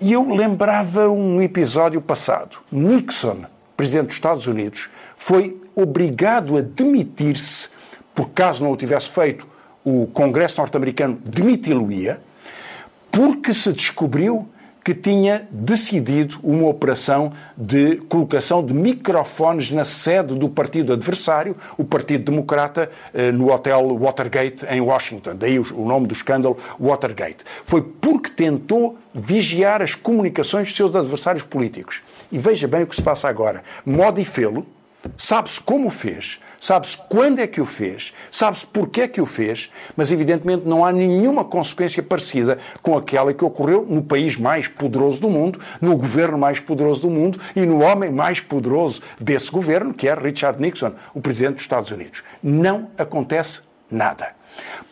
E 0.00 0.12
eu 0.12 0.34
lembrava 0.34 1.10
um 1.10 1.42
episódio 1.42 2.00
passado. 2.00 2.58
Nixon, 2.72 3.44
presidente 3.76 4.06
dos 4.06 4.14
Estados 4.14 4.46
Unidos, 4.46 4.88
foi 5.16 5.60
obrigado 5.74 6.56
a 6.56 6.60
demitir-se, 6.60 7.68
por 8.14 8.30
caso 8.30 8.64
não 8.64 8.72
o 8.72 8.76
tivesse 8.76 9.10
feito, 9.10 9.46
o 9.84 10.06
Congresso 10.06 10.60
norte-americano 10.60 11.18
demiti-lo-ia, 11.24 12.20
porque 13.10 13.52
se 13.52 13.72
descobriu 13.72 14.48
que 14.84 14.94
tinha 14.94 15.46
decidido 15.50 16.38
uma 16.42 16.68
operação 16.68 17.32
de 17.56 17.96
colocação 18.08 18.64
de 18.64 18.72
microfones 18.72 19.70
na 19.70 19.84
sede 19.84 20.34
do 20.34 20.48
partido 20.48 20.92
adversário, 20.92 21.56
o 21.76 21.84
Partido 21.84 22.30
Democrata, 22.30 22.90
eh, 23.12 23.30
no 23.30 23.52
hotel 23.52 23.96
Watergate, 23.98 24.64
em 24.66 24.80
Washington. 24.80 25.36
Daí 25.36 25.58
o 25.58 25.84
nome 25.84 26.06
do 26.06 26.14
escândalo 26.14 26.56
Watergate. 26.80 27.44
Foi 27.64 27.82
porque 27.82 28.30
tentou 28.30 28.98
vigiar 29.14 29.82
as 29.82 29.94
comunicações 29.94 30.68
dos 30.68 30.76
seus 30.76 30.96
adversários 30.96 31.42
políticos. 31.44 32.02
E 32.32 32.38
veja 32.38 32.66
bem 32.66 32.82
o 32.82 32.86
que 32.86 32.96
se 32.96 33.02
passa 33.02 33.28
agora. 33.28 33.62
Modi 33.84 34.24
fê-lo, 34.24 34.66
sabe-se 35.16 35.60
como 35.60 35.90
fez, 35.90 36.40
sabe-se 36.58 36.96
quando 37.08 37.38
é 37.38 37.46
que 37.46 37.60
o 37.60 37.64
fez, 37.64 38.12
sabe-se 38.30 38.66
porquê 38.66 39.02
é 39.02 39.08
que 39.08 39.20
o 39.20 39.26
fez, 39.26 39.70
mas 39.96 40.12
evidentemente 40.12 40.66
não 40.66 40.84
há 40.84 40.92
nenhuma 40.92 41.44
consequência 41.44 42.02
parecida 42.02 42.58
com 42.82 42.96
aquela 42.96 43.32
que 43.32 43.44
ocorreu 43.44 43.86
no 43.88 44.02
país 44.02 44.36
mais 44.36 44.68
poderoso 44.68 45.20
do 45.20 45.30
mundo, 45.30 45.58
no 45.80 45.96
governo 45.96 46.38
mais 46.38 46.60
poderoso 46.60 47.02
do 47.02 47.10
mundo 47.10 47.40
e 47.56 47.62
no 47.62 47.82
homem 47.82 48.10
mais 48.10 48.40
poderoso 48.40 49.02
desse 49.18 49.50
governo, 49.50 49.94
que 49.94 50.08
é 50.08 50.14
Richard 50.14 50.60
Nixon, 50.60 50.92
o 51.14 51.20
presidente 51.20 51.54
dos 51.54 51.62
Estados 51.62 51.90
Unidos. 51.90 52.22
Não 52.42 52.90
acontece 52.98 53.60
nada 53.90 54.40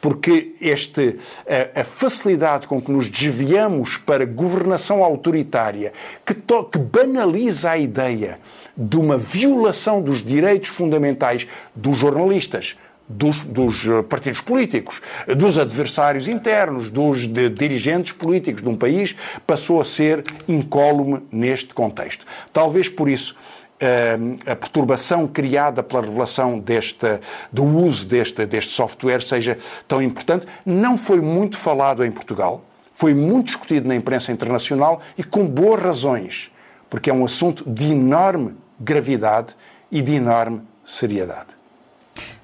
porque 0.01 0.55
este, 0.61 1.19
a, 1.47 1.81
a, 1.81 1.85
facilidade 1.85 2.67
com 2.67 2.81
que 2.81 2.93
nos 2.93 3.09
desviamos 3.09 3.97
para 3.97 4.25
governação 4.25 5.03
autoritária, 5.03 5.93
que, 6.25 6.35
to, 6.35 6.65
que 6.65 6.79
banaliza 6.79 7.71
a 7.71 7.79
ideia 7.79 8.39
de 8.79 8.97
uma 8.97 9.19
violação 9.19 10.01
dos 10.01 10.25
direitos 10.25 10.69
fundamentais 10.69 11.49
dos 11.75 11.99
jornalistas, 11.99 12.77
dos, 13.09 13.41
dos, 13.41 13.89
eh, 13.89 14.03
partidos 14.03 14.41
políticos, 14.41 15.03
dos 15.37 15.59
adversários 15.59 16.29
internos, 16.29 16.89
dos 16.89 17.27
de, 17.27 17.49
dirigentes 17.49 18.13
políticos 18.13 18.63
de 18.63 18.69
um 18.69 18.77
país, 18.77 19.17
passou 19.45 19.81
a 19.81 19.85
ser 19.85 20.23
incólume 20.47 21.23
neste 21.33 21.75
contexto. 21.75 22.25
Talvez 22.53 22.89
por 22.89 23.09
isso 23.09 23.35
eh, 23.81 24.17
a 24.47 24.55
perturbação 24.55 25.27
criada 25.27 25.83
pela 25.83 26.03
revelação 26.03 26.61
deste, 26.61 27.19
do 27.51 27.65
uso 27.65 28.07
deste, 28.07 28.47
deste 28.47 28.73
software 28.73 29.23
seja 29.23 29.59
tão 29.89 30.01
importante. 30.01 30.47
Não 30.65 30.97
foi 30.97 31.21
muito 31.21 31.57
falado 31.57 32.05
em 32.05 32.13
Portugal, 32.13 32.63
foi 32.93 33.15
muito 33.15 33.47
discutido 33.47 33.89
na 33.89 33.97
imprensa 33.97 34.31
internacional 34.31 35.01
e 35.17 35.25
com 35.25 35.47
boas 35.47 35.83
razões, 35.83 36.51
porque 36.91 37.11
é 37.11 37.15
um 37.15 37.25
assunto 37.25 37.69
de 37.69 37.91
enorme 37.93 38.55
gravidade 38.81 39.55
e 39.91 40.03
de 40.03 40.15
enorme 40.15 40.63
seriedade. 40.85 41.57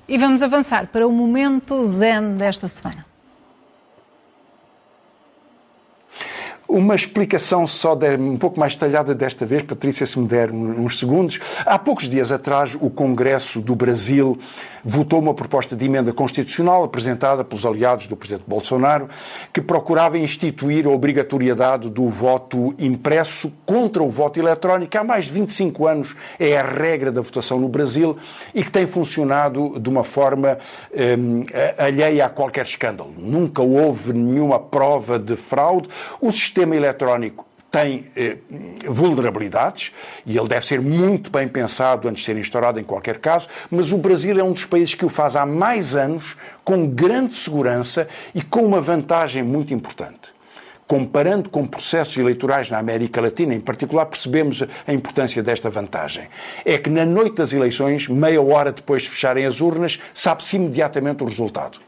E 0.07 0.19
vamos 0.19 0.43
avançar 0.43 0.89
para 0.89 1.07
o 1.07 1.13
momento 1.13 1.83
zen 1.85 2.37
desta 2.37 2.69
semana. 2.69 3.07
Uma 6.75 6.97
explicação 6.97 7.69
só 7.69 7.95
de, 7.95 8.17
um 8.17 8.37
pouco 8.37 8.59
mais 8.59 8.75
detalhada 8.75 9.15
desta 9.15 9.47
vez, 9.47 9.63
Patrícia, 9.63 10.05
se 10.05 10.19
me 10.19 10.27
der 10.27 10.51
uns 10.51 10.99
segundos. 10.99 11.39
Há 11.65 11.79
poucos 11.79 12.09
dias 12.09 12.33
atrás, 12.33 12.77
o 12.81 12.91
Congresso 12.91 13.61
do 13.61 13.77
Brasil 13.77 14.37
votou 14.85 15.21
uma 15.21 15.33
proposta 15.33 15.77
de 15.77 15.85
emenda 15.85 16.13
constitucional 16.13 16.83
apresentada 16.83 17.45
pelos 17.45 17.65
aliados 17.65 18.09
do 18.09 18.17
Presidente 18.17 18.45
Bolsonaro, 18.47 19.09
que 19.53 19.61
procurava 19.61 20.19
instituir 20.19 20.85
a 20.87 20.91
obrigatoriedade 20.91 21.89
do 21.89 22.09
voto 22.09 22.75
impresso 22.77 23.53
contra 23.65 24.03
o 24.03 24.11
voto 24.11 24.41
eletrónico. 24.41 24.99
Há 24.99 25.05
mais 25.05 25.27
de 25.27 25.33
25 25.33 25.87
anos 25.87 26.17
é 26.41 26.59
a 26.59 26.65
regra 26.65 27.13
da 27.13 27.21
votação 27.21 27.59
no 27.59 27.69
Brasil 27.69 28.17
e 28.53 28.65
que 28.65 28.71
tem 28.73 28.85
funcionado 28.85 29.79
de 29.79 29.89
uma 29.89 30.03
forma 30.03 30.59
eh, 30.93 31.17
alheia 31.79 32.27
a 32.27 32.29
qualquer 32.29 32.67
escândalo. 32.67 33.15
Nunca 33.17 33.63
houve 33.63 34.13
nenhuma 34.13 34.59
prova 34.59 35.21
de 35.21 35.37
fraude. 35.37 35.89
O 36.21 36.33
sistema 36.33 36.64
sistema 36.65 36.77
eletrónico 36.77 37.47
tem 37.71 38.07
eh, 38.17 38.37
vulnerabilidades 38.87 39.93
e 40.25 40.39
ele 40.39 40.49
deve 40.49 40.65
ser 40.65 40.81
muito 40.81 41.31
bem 41.31 41.49
pensado 41.49 42.09
antes 42.09 42.21
de 42.21 42.27
ser 42.27 42.37
instaurado 42.37 42.79
em 42.79 42.85
qualquer 42.85 43.19
caso, 43.19 43.49
mas 43.69 43.93
o 43.93 43.99
Brasil 43.99 44.39
é 44.39 44.45
um 44.45 44.53
dos 44.53 44.65
países 44.65 44.95
que 44.95 45.05
o 45.05 45.09
faz 45.09 45.35
há 45.35 45.45
mais 45.45 45.97
anos, 45.97 46.37
com 46.63 46.87
grande 46.87 47.35
segurança 47.35 48.07
e 48.33 48.43
com 48.43 48.65
uma 48.65 48.81
vantagem 48.81 49.43
muito 49.43 49.75
importante. 49.75 50.33
Comparando 50.87 51.51
com 51.51 51.67
processos 51.67 52.17
eleitorais 52.17 52.71
na 52.71 52.79
América 52.79 53.21
Latina, 53.21 53.53
em 53.53 53.61
particular, 53.61 54.07
percebemos 54.07 54.63
a 54.87 54.93
importância 54.93 55.43
desta 55.43 55.69
vantagem. 55.69 56.29
É 56.65 56.79
que 56.79 56.89
na 56.89 57.05
noite 57.05 57.37
das 57.37 57.53
eleições, 57.53 58.07
meia 58.07 58.41
hora 58.41 58.71
depois 58.71 59.03
de 59.03 59.09
fecharem 59.09 59.47
as 59.47 59.61
urnas, 59.61 59.99
sabe-se 60.13 60.57
imediatamente 60.57 61.25
o 61.25 61.27
resultado. 61.27 61.81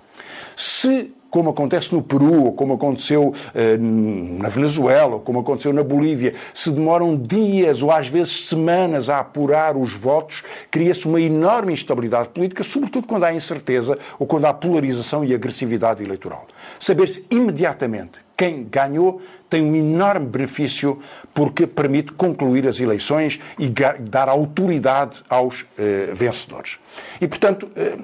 Se 0.56 1.14
como 1.37 1.51
acontece 1.51 1.94
no 1.94 2.03
Peru, 2.03 2.44
ou 2.44 2.53
como 2.55 2.72
aconteceu 2.72 3.35
eh, 3.55 3.77
na 3.77 4.49
Venezuela, 4.49 5.16
ou 5.16 5.20
como 5.20 5.40
aconteceu 5.40 5.70
na 5.70 5.83
Bolívia, 5.83 6.33
se 6.55 6.70
demoram 6.70 7.14
dias 7.14 7.83
ou 7.83 7.92
às 7.92 8.09
vezes 8.09 8.46
semanas 8.46 9.11
a 9.11 9.18
apurar 9.18 9.77
os 9.77 9.92
votos, 9.92 10.42
cria-se 10.70 11.07
uma 11.07 11.20
enorme 11.20 11.75
instabilidade 11.75 12.31
política, 12.31 12.64
sobretudo 12.64 13.07
quando 13.07 13.25
há 13.25 13.35
incerteza 13.35 13.99
ou 14.18 14.27
quando 14.27 14.46
há 14.46 14.55
polarização 14.55 15.22
e 15.22 15.35
agressividade 15.35 16.03
eleitoral. 16.03 16.46
Saber-se 16.81 17.27
imediatamente 17.31 18.25
quem 18.37 18.64
ganhou 18.64 19.20
tem 19.49 19.62
um 19.62 19.75
enorme 19.75 20.27
benefício 20.27 21.01
porque 21.33 21.66
permite 21.66 22.12
concluir 22.12 22.66
as 22.66 22.81
eleições 22.81 23.40
e 23.59 23.68
dar 24.01 24.29
autoridade 24.29 25.22
aos 25.29 25.64
eh, 25.79 26.11
vencedores. 26.12 26.79
E, 27.20 27.29
portanto, 27.29 27.70
eh, 27.77 27.96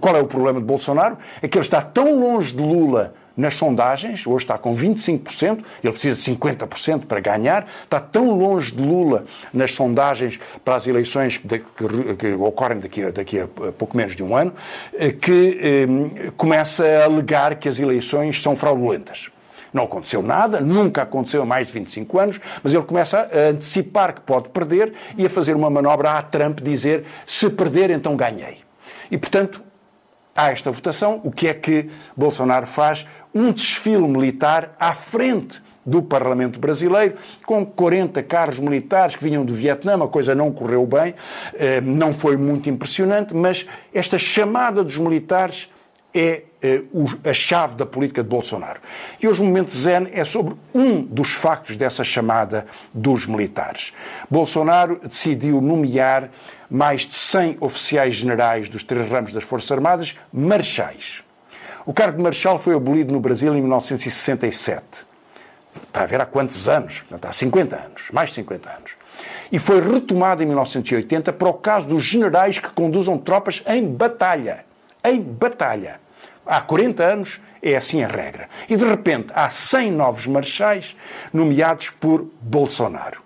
qual 0.00 0.16
é 0.16 0.20
o 0.20 0.26
problema 0.26 0.60
de 0.60 0.66
Bolsonaro? 0.66 1.18
É 1.42 1.48
que 1.48 1.58
ele 1.58 1.64
está 1.64 1.82
tão 1.82 2.18
longe 2.18 2.54
de 2.54 2.62
Lula 2.62 3.14
nas 3.36 3.54
sondagens, 3.54 4.26
hoje 4.26 4.44
está 4.44 4.56
com 4.56 4.74
25%, 4.74 5.62
ele 5.84 5.92
precisa 5.92 6.16
de 6.18 6.36
50% 6.36 7.04
para 7.04 7.20
ganhar, 7.20 7.68
está 7.84 8.00
tão 8.00 8.30
longe 8.30 8.72
de 8.72 8.80
Lula 8.80 9.26
nas 9.52 9.72
sondagens 9.72 10.40
para 10.64 10.76
as 10.76 10.86
eleições 10.86 11.36
que, 11.36 11.58
que, 11.58 12.16
que 12.18 12.32
ocorrem 12.32 12.78
daqui 12.78 13.02
a, 13.02 13.10
daqui 13.10 13.40
a 13.40 13.46
pouco 13.46 13.96
menos 13.96 14.16
de 14.16 14.22
um 14.22 14.34
ano, 14.34 14.54
eh, 14.94 15.12
que 15.12 15.60
eh, 15.60 16.30
começa 16.36 16.86
a 16.86 17.04
alegar 17.04 17.56
que 17.56 17.68
as 17.68 17.78
eleições 17.78 18.40
são 18.40 18.56
fraudulentas. 18.56 19.30
Não 19.72 19.84
aconteceu 19.84 20.22
nada, 20.22 20.60
nunca 20.60 21.02
aconteceu 21.02 21.42
há 21.42 21.46
mais 21.46 21.66
de 21.66 21.72
25 21.72 22.18
anos, 22.18 22.40
mas 22.62 22.72
ele 22.72 22.84
começa 22.84 23.18
a 23.32 23.50
antecipar 23.50 24.14
que 24.14 24.20
pode 24.20 24.48
perder 24.50 24.92
e 25.16 25.26
a 25.26 25.30
fazer 25.30 25.54
uma 25.54 25.70
manobra 25.70 26.12
à 26.12 26.22
Trump, 26.22 26.60
dizer 26.60 27.04
se 27.24 27.50
perder, 27.50 27.90
então 27.90 28.16
ganhei. 28.16 28.58
E, 29.10 29.18
portanto, 29.18 29.62
há 30.34 30.50
esta 30.50 30.70
votação. 30.70 31.20
O 31.24 31.30
que 31.30 31.48
é 31.48 31.54
que 31.54 31.88
Bolsonaro 32.16 32.66
faz? 32.66 33.06
Um 33.34 33.52
desfile 33.52 34.06
militar 34.06 34.74
à 34.78 34.94
frente 34.94 35.62
do 35.84 36.02
Parlamento 36.02 36.58
brasileiro, 36.58 37.14
com 37.44 37.64
40 37.64 38.20
carros 38.24 38.58
militares 38.58 39.14
que 39.14 39.22
vinham 39.22 39.44
do 39.44 39.54
Vietnã, 39.54 40.02
a 40.02 40.08
coisa 40.08 40.34
não 40.34 40.50
correu 40.50 40.84
bem, 40.84 41.14
eh, 41.54 41.80
não 41.80 42.12
foi 42.12 42.36
muito 42.36 42.68
impressionante, 42.68 43.32
mas 43.32 43.66
esta 43.94 44.18
chamada 44.18 44.82
dos 44.82 44.98
militares 44.98 45.70
é 46.12 46.42
a 47.24 47.32
chave 47.32 47.74
da 47.76 47.86
política 47.86 48.22
de 48.22 48.28
Bolsonaro. 48.28 48.80
E 49.20 49.28
hoje 49.28 49.42
o 49.42 49.44
momento 49.44 49.74
zen 49.74 50.08
é 50.12 50.24
sobre 50.24 50.54
um 50.74 51.02
dos 51.02 51.32
factos 51.32 51.76
dessa 51.76 52.04
chamada 52.04 52.66
dos 52.92 53.26
militares. 53.26 53.92
Bolsonaro 54.30 55.00
decidiu 55.04 55.60
nomear 55.60 56.30
mais 56.70 57.02
de 57.02 57.14
100 57.14 57.58
oficiais 57.60 58.14
generais 58.16 58.68
dos 58.68 58.82
três 58.84 59.08
ramos 59.10 59.32
das 59.32 59.44
Forças 59.44 59.70
Armadas 59.70 60.16
marchais. 60.32 61.22
O 61.84 61.92
cargo 61.92 62.16
de 62.16 62.22
marechal 62.22 62.58
foi 62.58 62.74
abolido 62.74 63.12
no 63.12 63.20
Brasil 63.20 63.54
em 63.54 63.60
1967. 63.60 65.06
Está 65.86 66.02
a 66.02 66.06
ver 66.06 66.20
há 66.20 66.26
quantos 66.26 66.68
anos? 66.68 67.04
Há 67.22 67.32
50 67.32 67.76
anos, 67.76 68.02
mais 68.12 68.30
de 68.30 68.36
50 68.36 68.70
anos. 68.70 68.90
e 69.50 69.58
foi 69.58 69.80
retomada 69.80 70.42
em 70.42 70.46
1980 70.46 71.32
para 71.32 71.48
o 71.48 71.54
caso 71.54 71.86
dos 71.86 72.02
generais 72.02 72.58
que 72.58 72.68
conduzam 72.70 73.16
tropas 73.16 73.62
em 73.66 73.86
batalha. 73.86 74.64
Em 75.04 75.20
batalha. 75.20 76.00
Há 76.46 76.60
40 76.60 77.02
anos 77.02 77.40
é 77.60 77.76
assim 77.76 78.04
a 78.04 78.06
regra. 78.06 78.48
E 78.68 78.76
de 78.76 78.84
repente 78.84 79.32
há 79.34 79.50
100 79.50 79.90
novos 79.90 80.26
marechais 80.28 80.96
nomeados 81.32 81.90
por 81.90 82.26
Bolsonaro. 82.40 83.20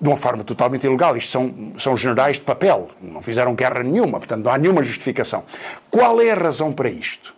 De 0.00 0.08
uma 0.08 0.16
forma 0.16 0.42
totalmente 0.42 0.84
ilegal. 0.84 1.16
Isto 1.16 1.30
são, 1.30 1.54
são 1.78 1.96
generais 1.96 2.36
de 2.36 2.42
papel. 2.42 2.90
Não 3.00 3.22
fizeram 3.22 3.54
guerra 3.54 3.82
nenhuma, 3.82 4.18
portanto 4.18 4.44
não 4.44 4.52
há 4.52 4.58
nenhuma 4.58 4.82
justificação. 4.82 5.44
Qual 5.88 6.20
é 6.20 6.30
a 6.30 6.34
razão 6.34 6.72
para 6.72 6.90
isto? 6.90 7.34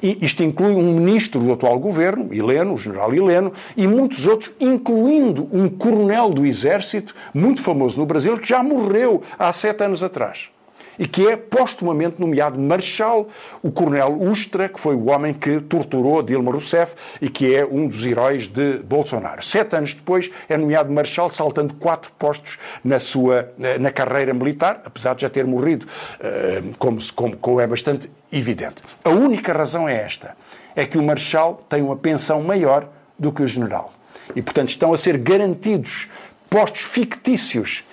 E 0.00 0.24
isto 0.24 0.42
inclui 0.42 0.74
um 0.74 0.98
ministro 1.00 1.40
do 1.40 1.52
atual 1.52 1.78
governo, 1.78 2.32
Heleno, 2.32 2.74
o 2.74 2.78
general 2.78 3.12
Heleno, 3.14 3.52
e 3.76 3.86
muitos 3.86 4.26
outros, 4.26 4.52
incluindo 4.60 5.48
um 5.50 5.68
coronel 5.68 6.30
do 6.30 6.44
Exército, 6.44 7.14
muito 7.32 7.62
famoso 7.62 7.98
no 7.98 8.06
Brasil, 8.06 8.36
que 8.38 8.48
já 8.48 8.62
morreu 8.62 9.22
há 9.38 9.52
sete 9.52 9.82
anos 9.82 10.02
atrás 10.02 10.50
e 10.98 11.06
que 11.06 11.26
é 11.28 11.36
postumamente 11.36 12.20
nomeado 12.20 12.58
Marechal, 12.58 13.28
o 13.62 13.70
Coronel 13.70 14.20
Ustra, 14.20 14.68
que 14.68 14.78
foi 14.78 14.94
o 14.94 15.10
homem 15.10 15.32
que 15.32 15.60
torturou 15.60 16.22
Dilma 16.22 16.52
Rousseff 16.52 16.94
e 17.20 17.28
que 17.28 17.54
é 17.54 17.64
um 17.64 17.86
dos 17.86 18.04
heróis 18.04 18.46
de 18.46 18.78
Bolsonaro. 18.78 19.44
Sete 19.44 19.76
anos 19.76 19.94
depois 19.94 20.30
é 20.48 20.56
nomeado 20.56 20.92
Marechal, 20.92 21.30
saltando 21.30 21.74
quatro 21.74 22.12
postos 22.18 22.58
na 22.82 22.98
sua 22.98 23.52
na 23.80 23.90
carreira 23.90 24.32
militar, 24.32 24.82
apesar 24.84 25.14
de 25.14 25.22
já 25.22 25.30
ter 25.30 25.46
morrido, 25.46 25.86
eh, 26.20 26.62
como, 26.78 26.98
como, 27.14 27.36
como 27.36 27.60
é 27.60 27.66
bastante 27.66 28.10
evidente. 28.32 28.82
A 29.04 29.10
única 29.10 29.52
razão 29.52 29.88
é 29.88 29.96
esta: 29.96 30.36
é 30.74 30.84
que 30.86 30.98
o 30.98 31.02
Marechal 31.02 31.64
tem 31.68 31.82
uma 31.82 31.96
pensão 31.96 32.42
maior 32.42 32.88
do 33.18 33.32
que 33.32 33.42
o 33.42 33.46
General. 33.46 33.92
E, 34.34 34.42
portanto, 34.42 34.70
estão 34.70 34.92
a 34.92 34.96
ser 34.96 35.18
garantidos 35.18 36.08
postos 36.48 36.82
fictícios 36.82 37.84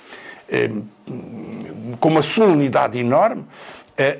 com 1.99 2.09
uma 2.09 2.21
solenidade 2.21 2.99
enorme 2.99 3.45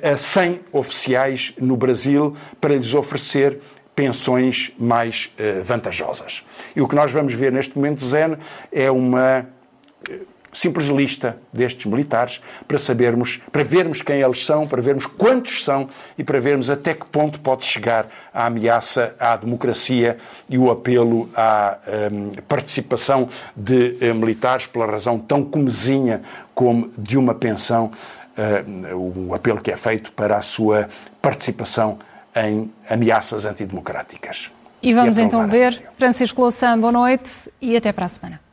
a 0.02 0.16
100 0.16 0.60
oficiais 0.72 1.54
no 1.58 1.76
Brasil 1.76 2.36
para 2.60 2.74
lhes 2.74 2.94
oferecer 2.94 3.60
pensões 3.94 4.72
mais 4.78 5.30
eh, 5.38 5.60
vantajosas. 5.62 6.44
E 6.74 6.80
o 6.80 6.88
que 6.88 6.94
nós 6.94 7.12
vamos 7.12 7.34
ver 7.34 7.52
neste 7.52 7.76
momento, 7.76 8.04
Zen, 8.04 8.36
é 8.70 8.90
uma 8.90 9.46
eh, 10.08 10.20
simples 10.52 10.88
lista 10.88 11.36
destes 11.52 11.86
militares 11.86 12.40
para 12.68 12.78
sabermos, 12.78 13.40
para 13.50 13.64
vermos 13.64 14.02
quem 14.02 14.20
eles 14.20 14.44
são, 14.44 14.66
para 14.66 14.82
vermos 14.82 15.06
quantos 15.06 15.64
são 15.64 15.88
e 16.18 16.22
para 16.22 16.38
vermos 16.40 16.68
até 16.68 16.92
que 16.92 17.06
ponto 17.06 17.40
pode 17.40 17.64
chegar 17.64 18.06
a 18.32 18.46
ameaça 18.46 19.14
à 19.18 19.34
democracia 19.34 20.18
e 20.48 20.58
o 20.58 20.70
apelo 20.70 21.30
à 21.34 21.78
um, 22.12 22.30
participação 22.46 23.28
de 23.56 23.96
uh, 24.02 24.14
militares 24.14 24.66
pela 24.66 24.86
razão 24.86 25.18
tão 25.18 25.42
comezinha 25.42 26.22
como 26.54 26.92
de 26.98 27.16
uma 27.16 27.34
pensão, 27.34 27.90
uh, 28.36 29.26
o 29.26 29.34
apelo 29.34 29.60
que 29.60 29.70
é 29.70 29.76
feito 29.76 30.12
para 30.12 30.36
a 30.36 30.42
sua 30.42 30.88
participação 31.22 31.98
em 32.36 32.70
ameaças 32.88 33.46
antidemocráticas. 33.46 34.50
E 34.82 34.92
vamos 34.92 35.16
e 35.16 35.22
então 35.22 35.46
ver. 35.46 35.80
Francisco 35.96 36.40
Louçã, 36.40 36.78
boa 36.78 36.92
noite 36.92 37.30
e 37.60 37.76
até 37.76 37.92
para 37.92 38.04
a 38.04 38.08
semana. 38.08 38.51